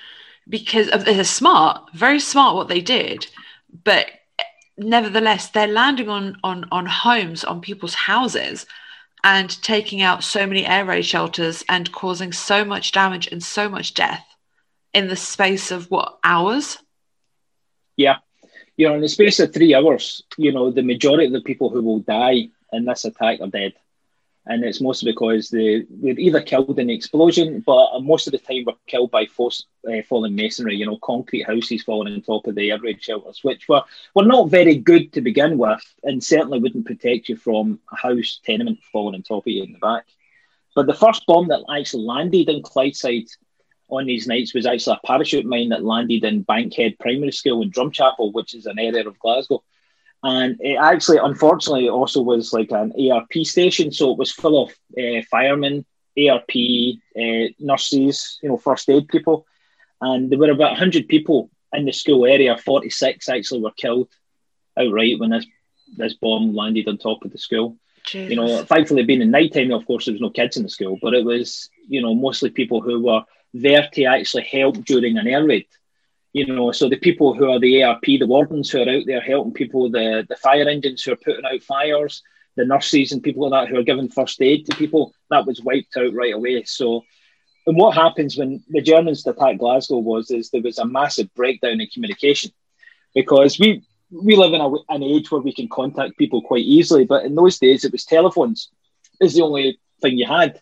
[0.51, 3.25] because they're smart, very smart what they did,
[3.83, 4.07] but
[4.77, 8.65] nevertheless they're landing on on on homes, on people's houses,
[9.23, 13.69] and taking out so many air raid shelters and causing so much damage and so
[13.69, 14.25] much death
[14.93, 16.77] in the space of what hours?
[17.95, 18.17] Yeah,
[18.75, 21.69] you know, in the space of three hours, you know, the majority of the people
[21.69, 23.73] who will die in this attack are dead
[24.47, 28.39] and it's mostly because they were either killed in the explosion, but most of the
[28.39, 30.75] time were killed by force, uh, falling masonry.
[30.75, 33.83] You know, concrete houses falling on top of the air raid shelters, which were
[34.15, 38.39] were not very good to begin with, and certainly wouldn't protect you from a house
[38.43, 40.05] tenement falling on top of you in the back.
[40.75, 43.29] But the first bomb that actually landed in Clydeside
[43.89, 47.69] on these nights was actually a parachute mine that landed in Bankhead Primary School in
[47.69, 49.63] Drumchapel, which is an area of Glasgow
[50.23, 54.69] and it actually unfortunately also was like an ARP station, so it was full of
[54.97, 55.85] uh, firemen,
[56.17, 56.49] ARP,
[57.17, 59.45] uh, nurses, you know, first aid people,
[59.99, 62.57] and there were about hundred people in the school area.
[62.57, 64.09] Forty six actually were killed
[64.77, 65.45] outright when this
[65.97, 67.77] this bomb landed on top of the school.
[68.05, 68.29] Jesus.
[68.29, 70.69] You know, thankfully, being in night time, of course, there was no kids in the
[70.69, 75.17] school, but it was you know mostly people who were there to actually help during
[75.17, 75.65] an air raid
[76.33, 79.19] You know, so the people who are the ARP, the wardens who are out there
[79.21, 82.23] helping people, the, the fire engines who are putting out fires,
[82.55, 85.61] the nurses and people like that who are giving first aid to people, that was
[85.61, 86.63] wiped out right away.
[86.63, 87.03] So,
[87.67, 91.81] and what happens when the Germans attacked Glasgow was is there was a massive breakdown
[91.81, 92.51] in communication
[93.13, 97.05] because we we live in a, an age where we can contact people quite easily,
[97.05, 98.69] but in those days it was telephones
[99.21, 100.59] is the only thing you had,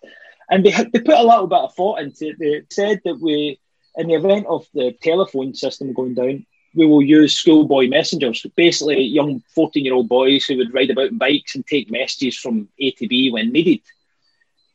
[0.50, 2.40] and they they put a little bit of thought into it.
[2.40, 3.60] They said that we,
[4.00, 9.02] in the event of the telephone system going down, we will use schoolboy messengers, basically
[9.02, 12.92] young 14 year old boys who would ride about bikes and take messages from A
[12.92, 13.82] to B when needed.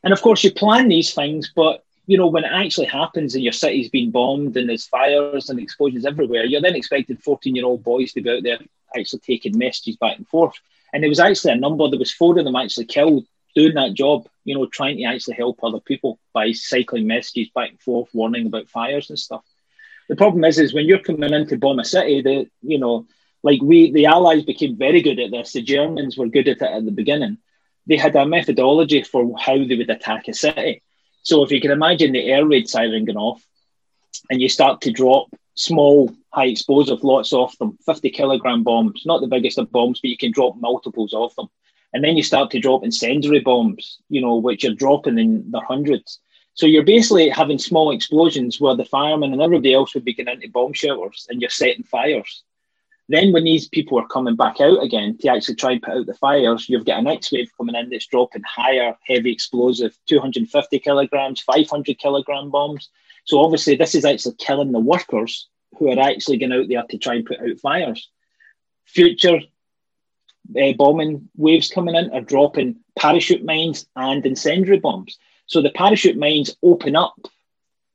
[0.03, 3.43] And of course, you plan these things, but you know, when it actually happens and
[3.43, 7.65] your city's been bombed and there's fires and explosions everywhere, you're then expecting 14 year
[7.65, 8.59] old boys to be out there
[8.95, 10.53] actually taking messages back and forth.
[10.93, 13.93] And there was actually a number, there was four of them actually killed doing that
[13.93, 18.09] job, you know, trying to actually help other people by cycling messages back and forth,
[18.13, 19.43] warning about fires and stuff.
[20.09, 23.07] The problem is, is when you're coming in to bomb a city, the you know,
[23.41, 25.53] like we, the Allies became very good at this.
[25.53, 27.37] The Germans were good at it at the beginning.
[27.87, 30.81] They had a methodology for how they would attack a city.
[31.23, 33.43] So if you can imagine the air raid siren going off,
[34.29, 39.21] and you start to drop small, high explosive, lots of them, 50 kilogram bombs, not
[39.21, 41.47] the biggest of bombs, but you can drop multiples of them.
[41.95, 45.61] And then you start to drop incendiary bombs, you know, which are dropping in the
[45.61, 46.19] hundreds.
[46.53, 50.33] So you're basically having small explosions where the firemen and everybody else would be getting
[50.33, 52.43] into bomb shelters and you're setting fires.
[53.07, 56.05] Then when these people are coming back out again to actually try and put out
[56.05, 60.79] the fires, you've got an X wave coming in that's dropping higher, heavy explosive, 250
[60.79, 62.89] kilograms, 500 kilogram bombs.
[63.23, 66.97] So obviously this is actually killing the workers who are actually going out there to
[66.97, 68.09] try and put out fires.
[68.83, 69.39] Future
[70.59, 75.17] uh, bombing waves coming in are dropping parachute mines and incendiary bombs.
[75.47, 77.19] So the parachute mines open up,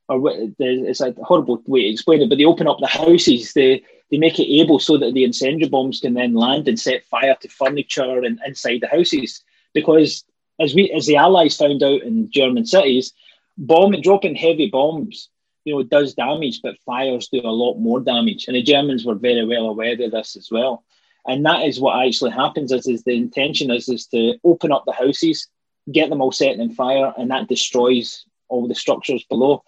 [0.09, 0.21] or
[0.59, 3.53] it's a horrible way to explain it, but they open up the houses.
[3.53, 7.05] They they make it able so that the incendiary bombs can then land and set
[7.05, 9.43] fire to furniture and inside the houses.
[9.73, 10.25] Because
[10.59, 13.13] as we as the Allies found out in German cities,
[13.57, 15.29] bombing dropping heavy bombs,
[15.65, 18.47] you know, does damage, but fires do a lot more damage.
[18.47, 20.85] And the Germans were very well aware of this as well
[21.27, 24.85] and that is what actually happens is, is the intention is, is to open up
[24.87, 25.49] the houses
[25.93, 29.63] get them all set in fire and that destroys all the structures below.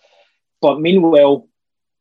[0.61, 1.49] But meanwhile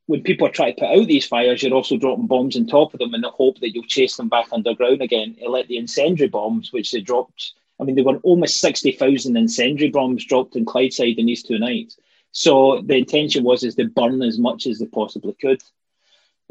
[0.07, 2.93] when people are trying to put out these fires you're also dropping bombs on top
[2.93, 5.37] of them in the hope that you'll chase them back underground again.
[5.41, 9.91] And let the incendiary bombs which they dropped i mean there were almost 60,000 incendiary
[9.91, 11.97] bombs dropped in Clydeside in these two nights.
[12.33, 15.61] So the intention was is to burn as much as they possibly could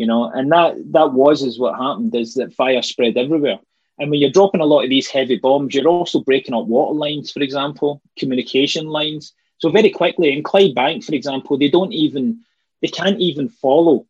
[0.01, 3.59] you know, and that that was is what happened is that fire spread everywhere.
[3.99, 6.95] And when you're dropping a lot of these heavy bombs, you're also breaking up water
[6.95, 9.35] lines, for example, communication lines.
[9.59, 12.41] So very quickly in Clydebank, for example, they don't even
[12.81, 14.07] they can't even follow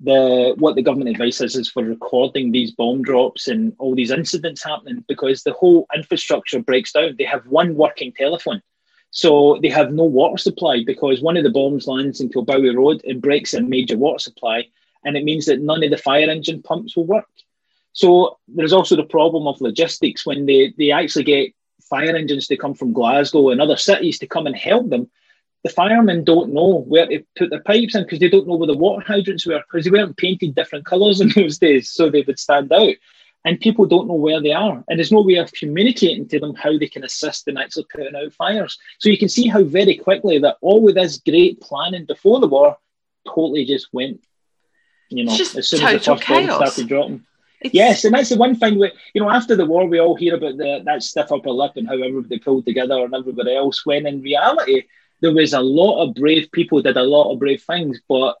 [0.00, 4.10] the what the government advice is is for recording these bomb drops and all these
[4.10, 7.16] incidents happening because the whole infrastructure breaks down.
[7.18, 8.62] They have one working telephone.
[9.10, 13.02] So they have no water supply because one of the bombs lands in Kilbowie Road
[13.04, 14.68] and breaks a major water supply
[15.04, 17.28] and it means that none of the fire engine pumps will work.
[17.92, 21.52] So there's also the problem of logistics when they, they actually get
[21.88, 25.10] fire engines to come from Glasgow and other cities to come and help them.
[25.64, 28.68] The firemen don't know where to put their pipes in because they don't know where
[28.68, 32.22] the water hydrants were because they weren't painted different colours in those days, so they
[32.22, 32.94] would stand out.
[33.44, 36.54] And people don't know where they are, and there's no way of communicating to them
[36.54, 38.78] how they can assist in actually putting out fires.
[38.98, 42.48] So you can see how very quickly that all of this great planning before the
[42.48, 42.76] war
[43.26, 44.20] totally just went
[45.08, 46.48] you know, as soon as the first chaos.
[46.48, 47.24] bomb started dropping.
[47.60, 47.74] It's...
[47.74, 50.36] Yes, and that's the one thing we, you know, after the war, we all hear
[50.36, 53.84] about the, that stiff upper lip and how everybody pulled together and everybody else.
[53.84, 54.84] When in reality,
[55.20, 58.36] there was a lot of brave people did a lot of brave things, but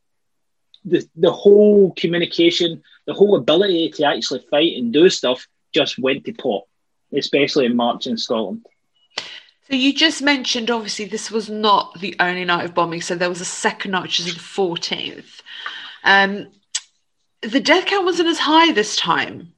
[0.84, 6.24] the the whole communication, the whole ability to actually fight and do stuff just went
[6.24, 6.64] to pot,
[7.12, 8.64] especially in March in Scotland.
[9.68, 13.02] So you just mentioned, obviously, this was not the only night of bombing.
[13.02, 15.42] So there was a second night, which is the fourteenth.
[16.04, 16.48] Um,
[17.42, 19.52] the death count wasn't as high this time,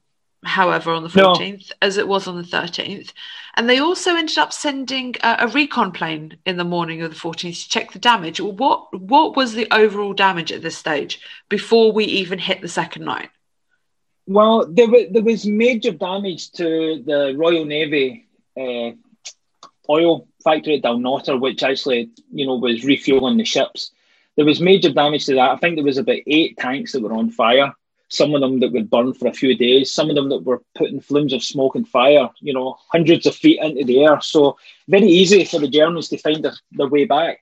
[0.44, 1.74] however, on the 14th no.
[1.82, 3.12] as it was on the 13th.
[3.56, 7.16] And they also ended up sending a, a, recon plane in the morning of the
[7.16, 8.40] 14th to check the damage.
[8.40, 13.04] What what was the overall damage at this stage before we even hit the second
[13.04, 13.30] night?
[14.26, 18.92] Well, there, was, there was major damage to the Royal Navy uh,
[19.88, 23.90] oil factory at Dalnottar, which actually, you know, was refueling the ships
[24.40, 25.50] there was major damage to that.
[25.50, 27.74] I think there was about eight tanks that were on fire.
[28.10, 29.92] Some of them that would burn for a few days.
[29.92, 33.36] Some of them that were putting flames of smoke and fire, you know, hundreds of
[33.36, 34.20] feet into the air.
[34.20, 34.58] So
[34.88, 37.40] very easy for the Germans to find their, their way back.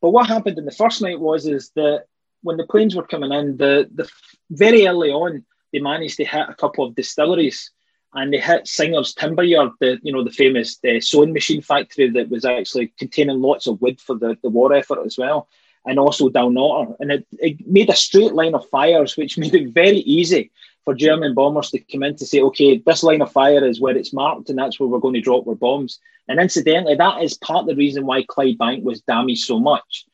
[0.00, 2.04] But what happened in the first night was is that
[2.42, 4.08] when the planes were coming in, the the
[4.50, 7.70] very early on they managed to hit a couple of distilleries
[8.14, 12.08] and they hit Singer's Timber Yard, the you know the famous the sewing machine factory
[12.10, 15.48] that was actually containing lots of wood for the, the war effort as well,
[15.88, 16.94] and also Dalnottar.
[17.00, 20.50] And it, it made a straight line of fires, which made it very easy
[20.84, 23.96] for German bombers to come in to say, okay, this line of fire is where
[23.96, 25.98] it's marked, and that's where we're going to drop our bombs.
[26.28, 30.04] And incidentally, that is part of the reason why Clydebank was damaged so much.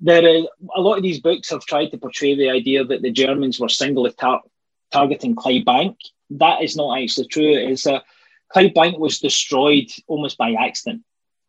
[0.00, 0.42] There, are,
[0.74, 3.68] a lot of these books have tried to portray the idea that the Germans were
[3.68, 4.42] singly tar-
[4.90, 5.96] targeting Clydebank.
[6.30, 7.54] That is not actually true.
[7.54, 8.02] It's a
[8.54, 11.02] Clydebank was destroyed almost by accident,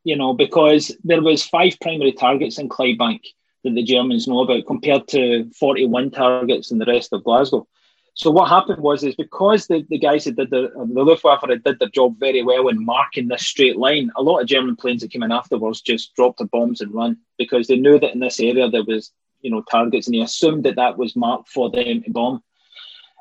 [0.04, 3.22] you know, because there was five primary targets in Clydebank
[3.66, 7.68] that the Germans know about compared to 41 targets in the rest of Glasgow.
[8.14, 11.42] So what happened was is because the, the guys that did the, um, the Luftwaffe
[11.42, 14.78] had did their job very well in marking this straight line, a lot of German
[14.78, 18.14] planes that came in afterwards just dropped their bombs and run because they knew that
[18.14, 19.12] in this area there was
[19.42, 22.42] you know targets and they assumed that that was marked for them to bomb.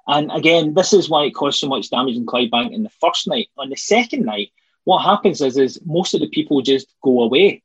[0.06, 3.26] And again, this is why it caused so much damage in Clydebank in the first
[3.26, 3.48] night.
[3.58, 4.52] On the second night,
[4.84, 7.63] what happens is is most of the people just go away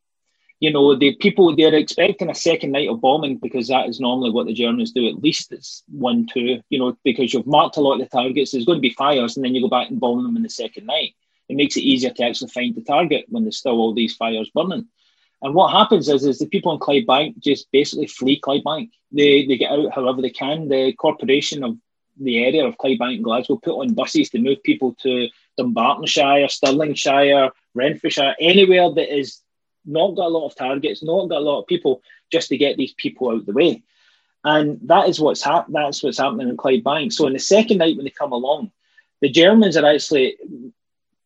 [0.60, 4.30] you know, the people they're expecting a second night of bombing because that is normally
[4.30, 5.07] what the Germans do.
[5.07, 8.51] At least it's one, two, you know, because you've marked a lot of the targets.
[8.51, 10.49] There's going to be fires, and then you go back and bomb them in the
[10.49, 11.14] second night.
[11.47, 14.51] It makes it easier to actually find the target when there's still all these fires
[14.53, 14.88] burning.
[15.41, 18.89] And what happens is, is the people in Clydebank just basically flee Clydebank.
[19.14, 20.68] They they get out however they can.
[20.68, 21.78] The corporation of
[22.20, 27.51] the area of Clydebank and Glasgow put on buses to move people to Dunbartonshire, Stirlingshire,
[27.74, 29.41] Renfrewshire, anywhere that is
[29.86, 32.01] not got a lot of targets, not got a lot of people,
[32.32, 33.84] just to get these people out the way.
[34.43, 37.11] And that is what's hap- that's what's happening in Clydebank.
[37.11, 38.71] So in the second night when they come along,
[39.21, 40.38] the Germans are actually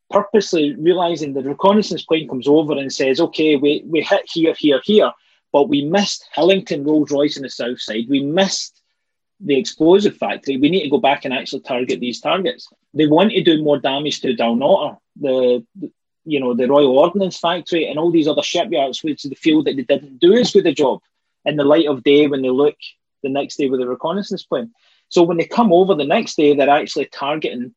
[0.10, 4.80] purposely realizing the reconnaissance plane comes over and says, okay, we, we hit here, here,
[4.84, 5.12] here,
[5.52, 8.06] but we missed Hillington Rolls Royce on the south side.
[8.10, 8.82] We missed
[9.40, 10.58] the explosive factory.
[10.58, 12.68] We need to go back and actually target these targets.
[12.94, 15.66] They want to do more damage to Dalnottar, the,
[16.26, 19.76] you know, the Royal Ordnance Factory and all these other shipyards, which they feel that
[19.76, 21.02] they didn't do as good a job
[21.46, 22.76] in the light of day when they look
[23.24, 24.72] the next day with a reconnaissance plane.
[25.10, 27.74] So when they come over the next day, they're actually targeting,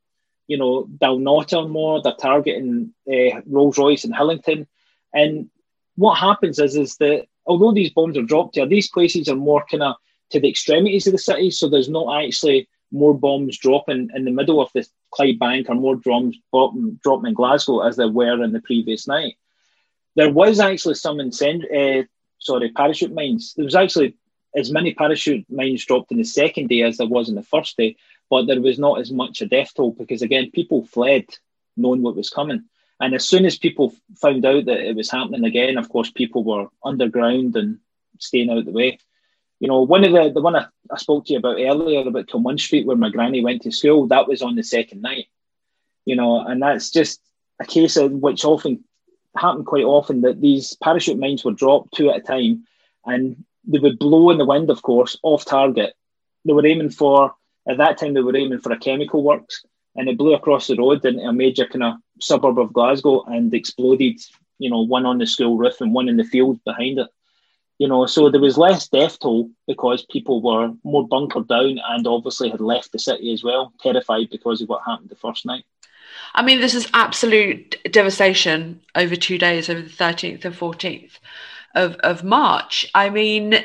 [0.46, 4.66] you know, Dalnottar more, they're targeting uh, Rolls Royce and Hillington.
[5.12, 5.50] And
[5.96, 9.64] what happens is, is that although these bombs are dropped here, these places are more
[9.70, 9.96] kind of
[10.30, 11.50] to the extremities of the city.
[11.50, 15.96] So there's not actually more bombs dropping in the middle of the Clydebank or more
[15.96, 16.34] dropping,
[17.02, 19.36] dropping in Glasgow as there were in the previous night.
[20.14, 22.04] There was actually some incend- uh,
[22.38, 23.54] sorry, parachute mines.
[23.54, 24.16] There was actually
[24.54, 27.76] as many parachute mines dropped in the second day as there was in the first
[27.76, 27.96] day,
[28.30, 31.26] but there was not as much a death toll because again, people fled
[31.76, 32.64] knowing what was coming.
[32.98, 36.42] And as soon as people found out that it was happening again, of course, people
[36.42, 37.78] were underground and
[38.18, 38.98] staying out of the way
[39.60, 42.26] you know, one of the the one I, I spoke to you about earlier about
[42.26, 45.26] Kilmun Street, where my granny went to school, that was on the second night.
[46.04, 47.20] You know, and that's just
[47.60, 48.84] a case of which often
[49.36, 52.64] happened quite often that these parachute mines were dropped two at a time,
[53.04, 55.94] and they would blow in the wind, of course, off target.
[56.44, 57.34] They were aiming for
[57.68, 59.64] at that time they were aiming for a chemical works,
[59.96, 63.52] and it blew across the road into a major kind of suburb of Glasgow and
[63.54, 64.20] exploded.
[64.58, 67.08] You know, one on the school roof and one in the field behind it
[67.78, 72.06] you know, so there was less death toll because people were more bunkered down and
[72.06, 75.64] obviously had left the city as well, terrified because of what happened the first night.
[76.34, 81.18] I mean, this is absolute devastation over two days, over the 13th and 14th
[81.74, 82.90] of, of March.
[82.94, 83.62] I mean,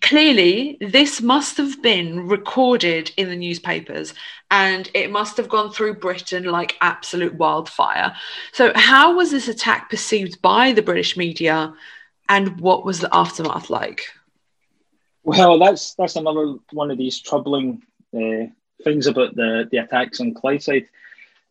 [0.00, 4.12] clearly, this must have been recorded in the newspapers
[4.50, 8.14] and it must have gone through Britain like absolute wildfire.
[8.52, 11.72] So, how was this attack perceived by the British media
[12.28, 14.02] and what was the aftermath like?
[15.22, 17.82] Well, that's that's another one of these troubling
[18.14, 18.46] uh,
[18.82, 20.86] things about the the attacks on Clydeside.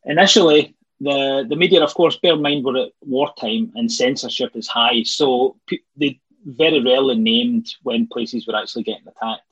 [0.06, 4.68] Initially, the the media, of course, bear in mind we're at wartime and censorship is
[4.68, 5.58] high, so
[5.98, 9.44] they very rarely named when places were actually getting attacked.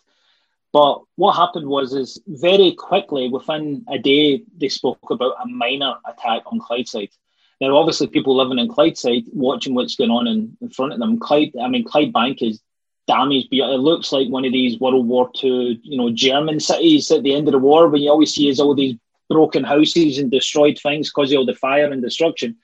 [0.74, 5.96] But what happened was, is very quickly within a day, they spoke about a minor
[6.06, 7.12] attack on Clydeside.
[7.62, 11.20] Now, obviously, people living in Clydeside watching what's going on in, in front of them.
[11.20, 12.60] Clyde, I mean, Clyde Bank is
[13.08, 17.12] damaged, but it looks like one of these World War II, you know, German cities
[17.12, 18.96] at the end of the war when you always see is all these
[19.30, 22.58] broken houses and destroyed things because of all the fire and destruction.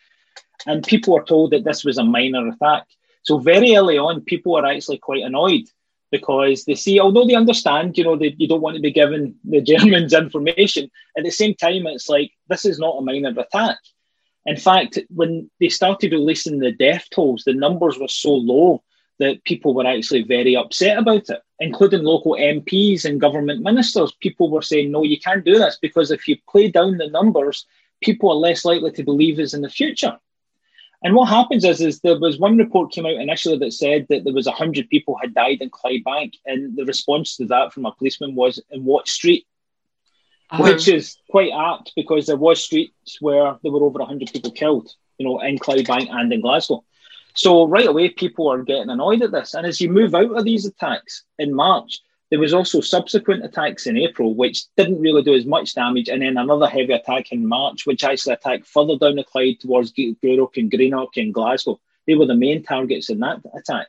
[0.65, 2.87] And people were told that this was a minor attack.
[3.21, 5.69] So very early on, people are actually quite annoyed
[6.11, 9.35] because they see, although they understand, you know, that you don't want to be giving
[9.43, 13.77] the Germans information, at the same time, it's like, this is not a minor attack.
[14.47, 18.81] In fact, when they started releasing the death tolls, the numbers were so low
[19.19, 24.13] that people were actually very upset about it, including local MPs and government ministers.
[24.21, 27.65] People were saying, no, you can't do this because if you play down the numbers,
[28.01, 30.17] people are less likely to believe us in the future.
[31.03, 34.23] And what happens is, is there was one report came out initially that said that
[34.23, 36.35] there was 100 people had died in Clydebank.
[36.45, 39.45] And the response to that from a policeman was, in what street?
[40.49, 40.63] Uh-huh.
[40.63, 44.89] Which is quite apt because there was streets where there were over 100 people killed,
[45.17, 46.83] you know, in Clydebank and in Glasgow.
[47.33, 49.53] So right away, people are getting annoyed at this.
[49.53, 53.87] And as you move out of these attacks in March, there was also subsequent attacks
[53.87, 57.45] in April, which didn't really do as much damage, and then another heavy attack in
[57.45, 61.79] March, which actually attacked further down the Clyde towards Gourock and Greenock and Glasgow.
[62.05, 63.87] They were the main targets in that attack.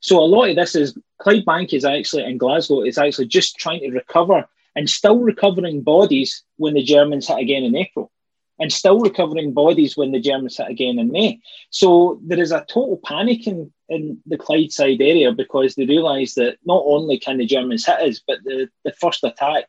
[0.00, 3.80] So a lot of this is Clydebank is actually in Glasgow is actually just trying
[3.80, 8.12] to recover and still recovering bodies when the Germans hit again in April
[8.58, 11.40] and still recovering bodies when the Germans hit again in May.
[11.70, 16.58] So there is a total panic in, in the Clydeside area because they realise that
[16.64, 19.64] not only can the Germans hit us, but the, the first attack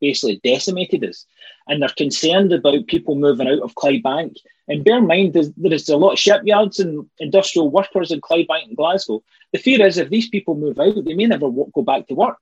[0.00, 1.26] basically decimated us.
[1.66, 4.36] And they're concerned about people moving out of Clydebank.
[4.68, 8.68] And bear in mind, there is a lot of shipyards and industrial workers in Clydebank
[8.68, 9.22] and Glasgow.
[9.52, 12.38] The fear is if these people move out, they may never go back to work.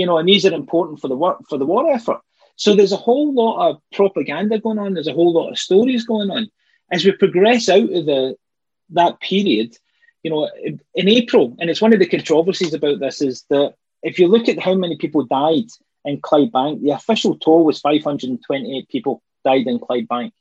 [0.00, 2.20] You know, and these are important for the work for the war effort.
[2.56, 4.94] So there's a whole lot of propaganda going on.
[4.94, 6.50] There's a whole lot of stories going on.
[6.90, 8.34] As we progress out of the
[9.00, 9.76] that period,
[10.22, 10.48] you know,
[10.94, 14.48] in April, and it's one of the controversies about this is that if you look
[14.48, 15.68] at how many people died
[16.06, 20.32] in Clydebank, the official toll was 528 people died in Clydebank.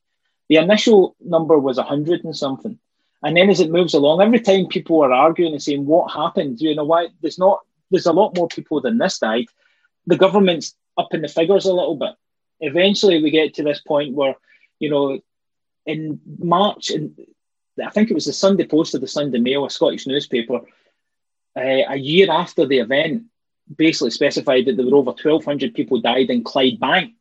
[0.47, 2.80] The initial number was 100 and something.
[3.22, 6.62] And then as it moves along, every time people are arguing and saying, what happened?
[6.62, 7.60] You know, why there's not,
[7.91, 9.45] there's a lot more people than this died.
[10.07, 12.15] The government's up in the figures a little bit.
[12.59, 14.35] Eventually, we get to this point where,
[14.79, 15.19] you know,
[15.85, 17.17] in March, and
[17.83, 20.61] I think it was the Sunday Post or the Sunday Mail, a Scottish newspaper,
[21.57, 23.23] uh, a year after the event,
[23.75, 27.13] basically specified that there were over 1,200 people died in Clydebank,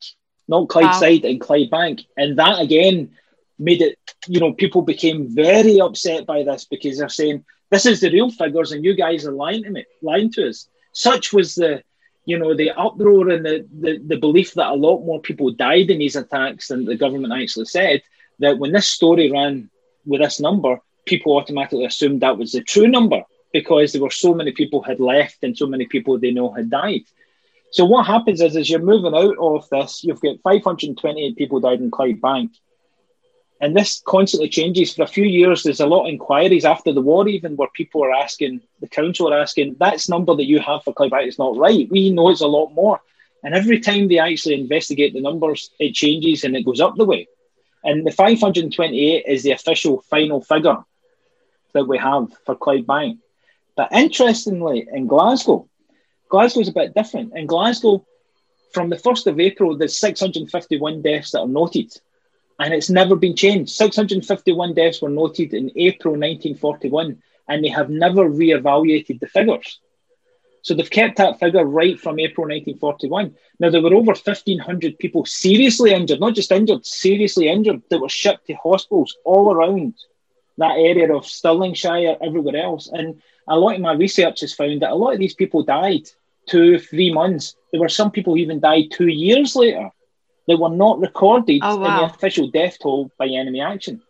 [0.49, 1.31] not Clydeside, wow.
[1.31, 2.07] in Clydebank.
[2.17, 3.11] And that again
[3.59, 8.01] made it, you know, people became very upset by this because they're saying, this is
[8.01, 10.69] the real figures and you guys are lying to me, lying to us.
[10.93, 11.83] Such was the
[12.29, 15.89] you know, the uproar and the, the, the belief that a lot more people died
[15.89, 18.03] in these attacks than the government actually said,
[18.39, 19.71] that when this story ran
[20.05, 24.35] with this number, people automatically assumed that was the true number because there were so
[24.35, 27.01] many people had left and so many people they know had died.
[27.71, 31.81] So what happens is, as you're moving out of this, you've got 528 people died
[31.81, 32.51] in Clydebank
[33.61, 34.95] and this constantly changes.
[34.95, 38.05] For a few years, there's a lot of inquiries after the war, even where people
[38.05, 41.57] are asking, the council are asking, that's number that you have for Clydebank is not
[41.57, 41.89] right.
[41.91, 43.01] We know it's a lot more.
[43.43, 47.05] And every time they actually investigate the numbers, it changes and it goes up the
[47.05, 47.29] way.
[47.85, 50.79] And the 528 is the official final figure
[51.73, 53.19] that we have for Clydebank.
[53.77, 55.69] But interestingly, in Glasgow,
[56.29, 57.37] Glasgow is a bit different.
[57.37, 58.05] In Glasgow,
[58.73, 61.93] from the 1st of April, there's 651 deaths that are noted
[62.59, 63.71] and it's never been changed.
[63.73, 69.79] 651 deaths were noted in April 1941, and they have never re-evaluated the figures.
[70.63, 73.35] So they've kept that figure right from April 1941.
[73.61, 78.09] Now, there were over 1,500 people seriously injured, not just injured, seriously injured, that were
[78.09, 79.95] shipped to hospitals all around
[80.59, 82.91] that area of Stirlingshire, everywhere else.
[82.93, 86.11] And a lot of my research has found that a lot of these people died
[86.47, 87.55] two, three months.
[87.71, 89.91] There were some people who even died two years later.
[90.49, 91.85] They were not recorded oh, wow.
[91.85, 94.01] in the official death toll by enemy action.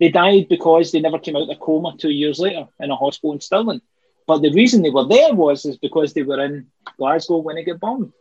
[0.00, 3.32] They died because they never came out of coma two years later in a hospital
[3.32, 3.80] in Stirling.
[4.26, 6.66] But the reason they were there was is because they were in
[6.98, 8.12] Glasgow when it got bombed.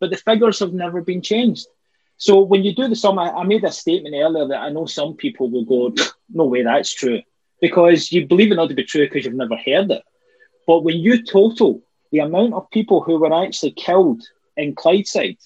[0.00, 1.66] But the figures have never been changed.
[2.16, 4.86] So when you do the sum, I, I made a statement earlier that I know
[4.86, 5.92] some people will go,
[6.30, 7.20] no way, that's true.
[7.60, 10.02] Because you believe it not to be true because you've never heard it.
[10.66, 14.22] But when you total the amount of people who were actually killed
[14.56, 15.38] in Clydeside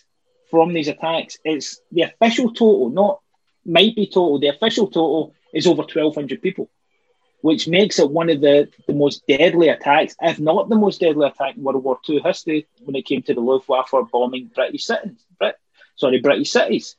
[0.53, 1.39] from these attacks.
[1.45, 3.21] It's the official total, not
[3.65, 4.39] might be total.
[4.39, 6.69] The official total is over 1,200 people,
[7.41, 11.27] which makes it one of the, the most deadly attacks, if not the most deadly
[11.27, 15.25] attack in World War II history when it came to the Luftwaffe bombing British cities.
[15.39, 15.57] Brit,
[15.97, 16.97] sorry, British cities.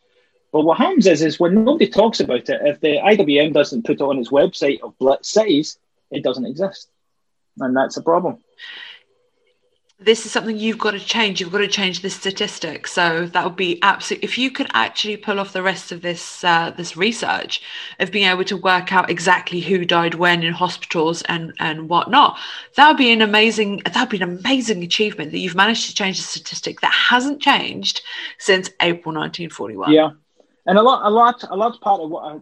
[0.52, 3.98] But what happens is, is when nobody talks about it, if the IWM doesn't put
[3.98, 5.78] it on its website of Blitz cities,
[6.10, 6.90] it doesn't exist.
[7.60, 8.40] And that's a problem
[10.06, 11.40] this is something you've got to change.
[11.40, 12.88] You've got to change the statistic.
[12.88, 14.26] So that would be absolutely.
[14.26, 17.62] If you could actually pull off the rest of this uh, this research
[18.00, 22.38] of being able to work out exactly who died when in hospitals and and whatnot,
[22.76, 23.82] that would be an amazing.
[23.86, 27.42] That would be an amazing achievement that you've managed to change a statistic that hasn't
[27.42, 28.02] changed
[28.38, 29.92] since April 1941.
[29.92, 30.12] Yeah,
[30.66, 32.42] and a lot, a lot, a large part of what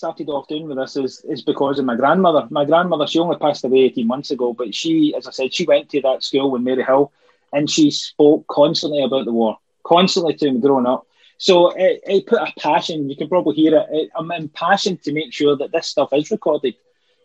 [0.00, 2.48] started off doing with this is, is because of my grandmother.
[2.50, 5.66] My grandmother, she only passed away 18 months ago, but she, as I said, she
[5.66, 7.10] went to that school with Maryhill
[7.52, 11.06] and she spoke constantly about the war, constantly to me growing up.
[11.36, 13.86] So it, it put a passion, you can probably hear it.
[13.90, 14.10] it.
[14.16, 16.76] I'm impassioned to make sure that this stuff is recorded.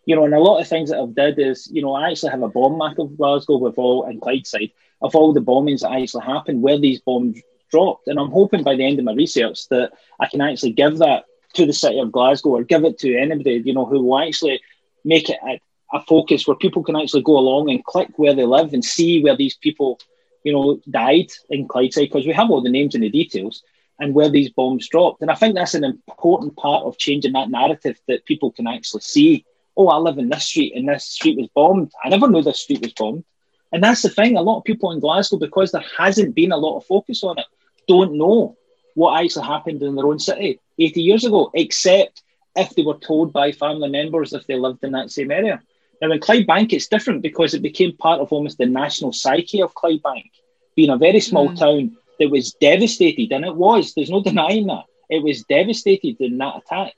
[0.05, 2.31] You know, and a lot of things that I've did is, you know, I actually
[2.31, 5.93] have a bomb map of Glasgow with all and Clydeside of all the bombings that
[5.93, 8.07] actually happened, where these bombs dropped.
[8.07, 11.23] And I'm hoping by the end of my research that I can actually give that
[11.55, 14.61] to the city of Glasgow or give it to anybody, you know, who will actually
[15.03, 15.59] make it a,
[15.93, 19.23] a focus where people can actually go along and click where they live and see
[19.23, 19.99] where these people,
[20.43, 23.63] you know, died in Clydeside because we have all the names and the details
[23.99, 25.21] and where these bombs dropped.
[25.21, 29.01] And I think that's an important part of changing that narrative that people can actually
[29.01, 29.45] see.
[29.77, 31.91] Oh, I live in this street and this street was bombed.
[32.03, 33.23] I never knew this street was bombed.
[33.71, 34.37] And that's the thing.
[34.37, 37.39] A lot of people in Glasgow, because there hasn't been a lot of focus on
[37.39, 37.45] it,
[37.87, 38.57] don't know
[38.93, 42.23] what actually happened in their own city 80 years ago, except
[42.55, 45.61] if they were told by family members if they lived in that same area.
[46.01, 49.73] Now, in Clydebank, it's different because it became part of almost the national psyche of
[49.73, 50.31] Clydebank,
[50.75, 51.57] being a very small mm.
[51.57, 54.85] town that was devastated, and it was, there's no denying that.
[55.09, 56.93] It was devastated in that attack.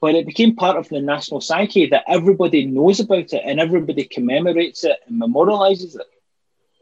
[0.00, 4.04] But it became part of the national psyche that everybody knows about it and everybody
[4.04, 6.06] commemorates it and memorialises it.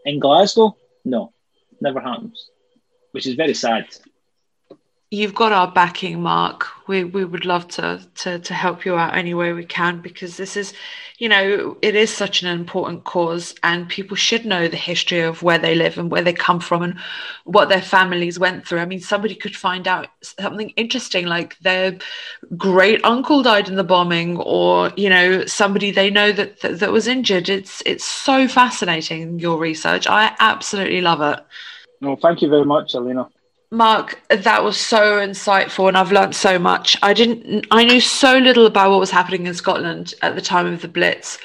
[0.05, 1.33] In Glasgow, no,
[1.81, 2.51] never happens,
[3.13, 3.87] which is very sad
[5.15, 6.67] you've got our backing, Mark.
[6.89, 10.37] We we would love to to to help you out any way we can because
[10.37, 10.75] this is,
[11.19, 15.43] you know, it is such an important cause, and people should know the history of
[15.43, 16.99] where they live and where they come from and
[17.45, 18.81] what their families went through.
[18.81, 21.97] I mean, somebody could find out something interesting like their
[22.57, 26.93] great uncle died in the bombing, or you know, somebody they know that that, that
[26.93, 27.49] was injured.
[27.49, 30.07] It's it's so fascinating your research.
[30.09, 31.45] I absolutely love it.
[32.01, 33.29] No, thank you very much, Alina.
[33.75, 36.97] Mark, that was so insightful, and I've learned so much.
[37.03, 40.67] I didn't, I knew so little about what was happening in Scotland at the time
[40.67, 41.39] of the Blitz,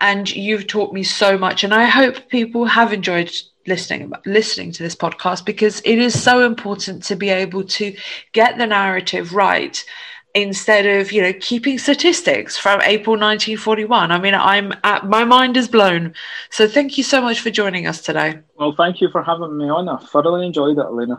[0.00, 1.64] and you've taught me so much.
[1.64, 3.32] And I hope people have enjoyed
[3.66, 7.96] listening listening to this podcast because it is so important to be able to
[8.30, 9.84] get the narrative right
[10.34, 14.12] instead of you know keeping statistics from April 1941.
[14.12, 16.14] I mean, I'm at, my mind is blown.
[16.50, 18.38] So thank you so much for joining us today.
[18.56, 19.88] Well, thank you for having me on.
[19.88, 21.18] I thoroughly enjoyed it, Elena.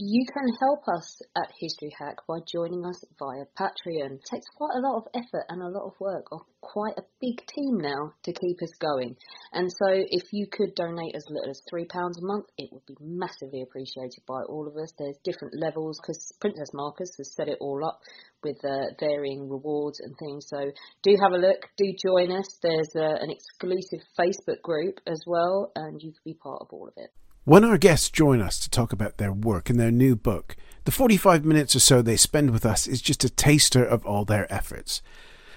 [0.00, 4.12] You can help us at History Hack by joining us via Patreon.
[4.12, 7.04] It takes quite a lot of effort and a lot of work of quite a
[7.20, 9.16] big team now to keep us going.
[9.52, 12.94] And so if you could donate as little as £3 a month, it would be
[13.00, 14.92] massively appreciated by all of us.
[14.96, 17.98] There's different levels because Princess Marcus has set it all up
[18.44, 20.46] with uh, varying rewards and things.
[20.46, 20.70] So
[21.02, 22.46] do have a look, do join us.
[22.62, 26.86] There's uh, an exclusive Facebook group as well, and you can be part of all
[26.86, 27.10] of it.
[27.48, 30.92] When our guests join us to talk about their work and their new book, the
[30.92, 34.46] 45 minutes or so they spend with us is just a taster of all their
[34.52, 35.00] efforts.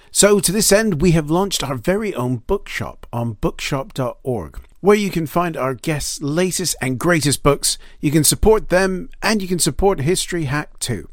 [0.09, 5.09] So, to this end, we have launched our very own bookshop on bookshop.org, where you
[5.09, 7.77] can find our guests' latest and greatest books.
[7.99, 11.09] You can support them and you can support History Hack too.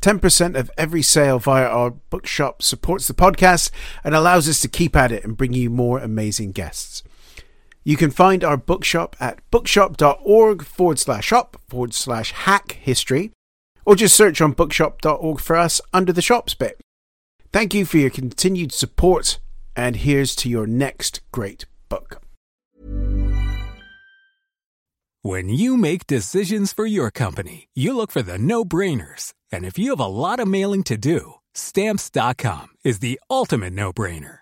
[0.00, 3.70] 10% of every sale via our bookshop supports the podcast
[4.02, 7.02] and allows us to keep at it and bring you more amazing guests.
[7.84, 13.32] You can find our bookshop at bookshop.org forward slash shop forward slash hack history,
[13.84, 16.80] or just search on bookshop.org for us under the shops bit.
[17.52, 19.40] Thank you for your continued support,
[19.74, 22.22] and here's to your next great book.
[25.24, 29.34] When you make decisions for your company, you look for the no brainers.
[29.52, 33.92] And if you have a lot of mailing to do, stamps.com is the ultimate no
[33.92, 34.41] brainer.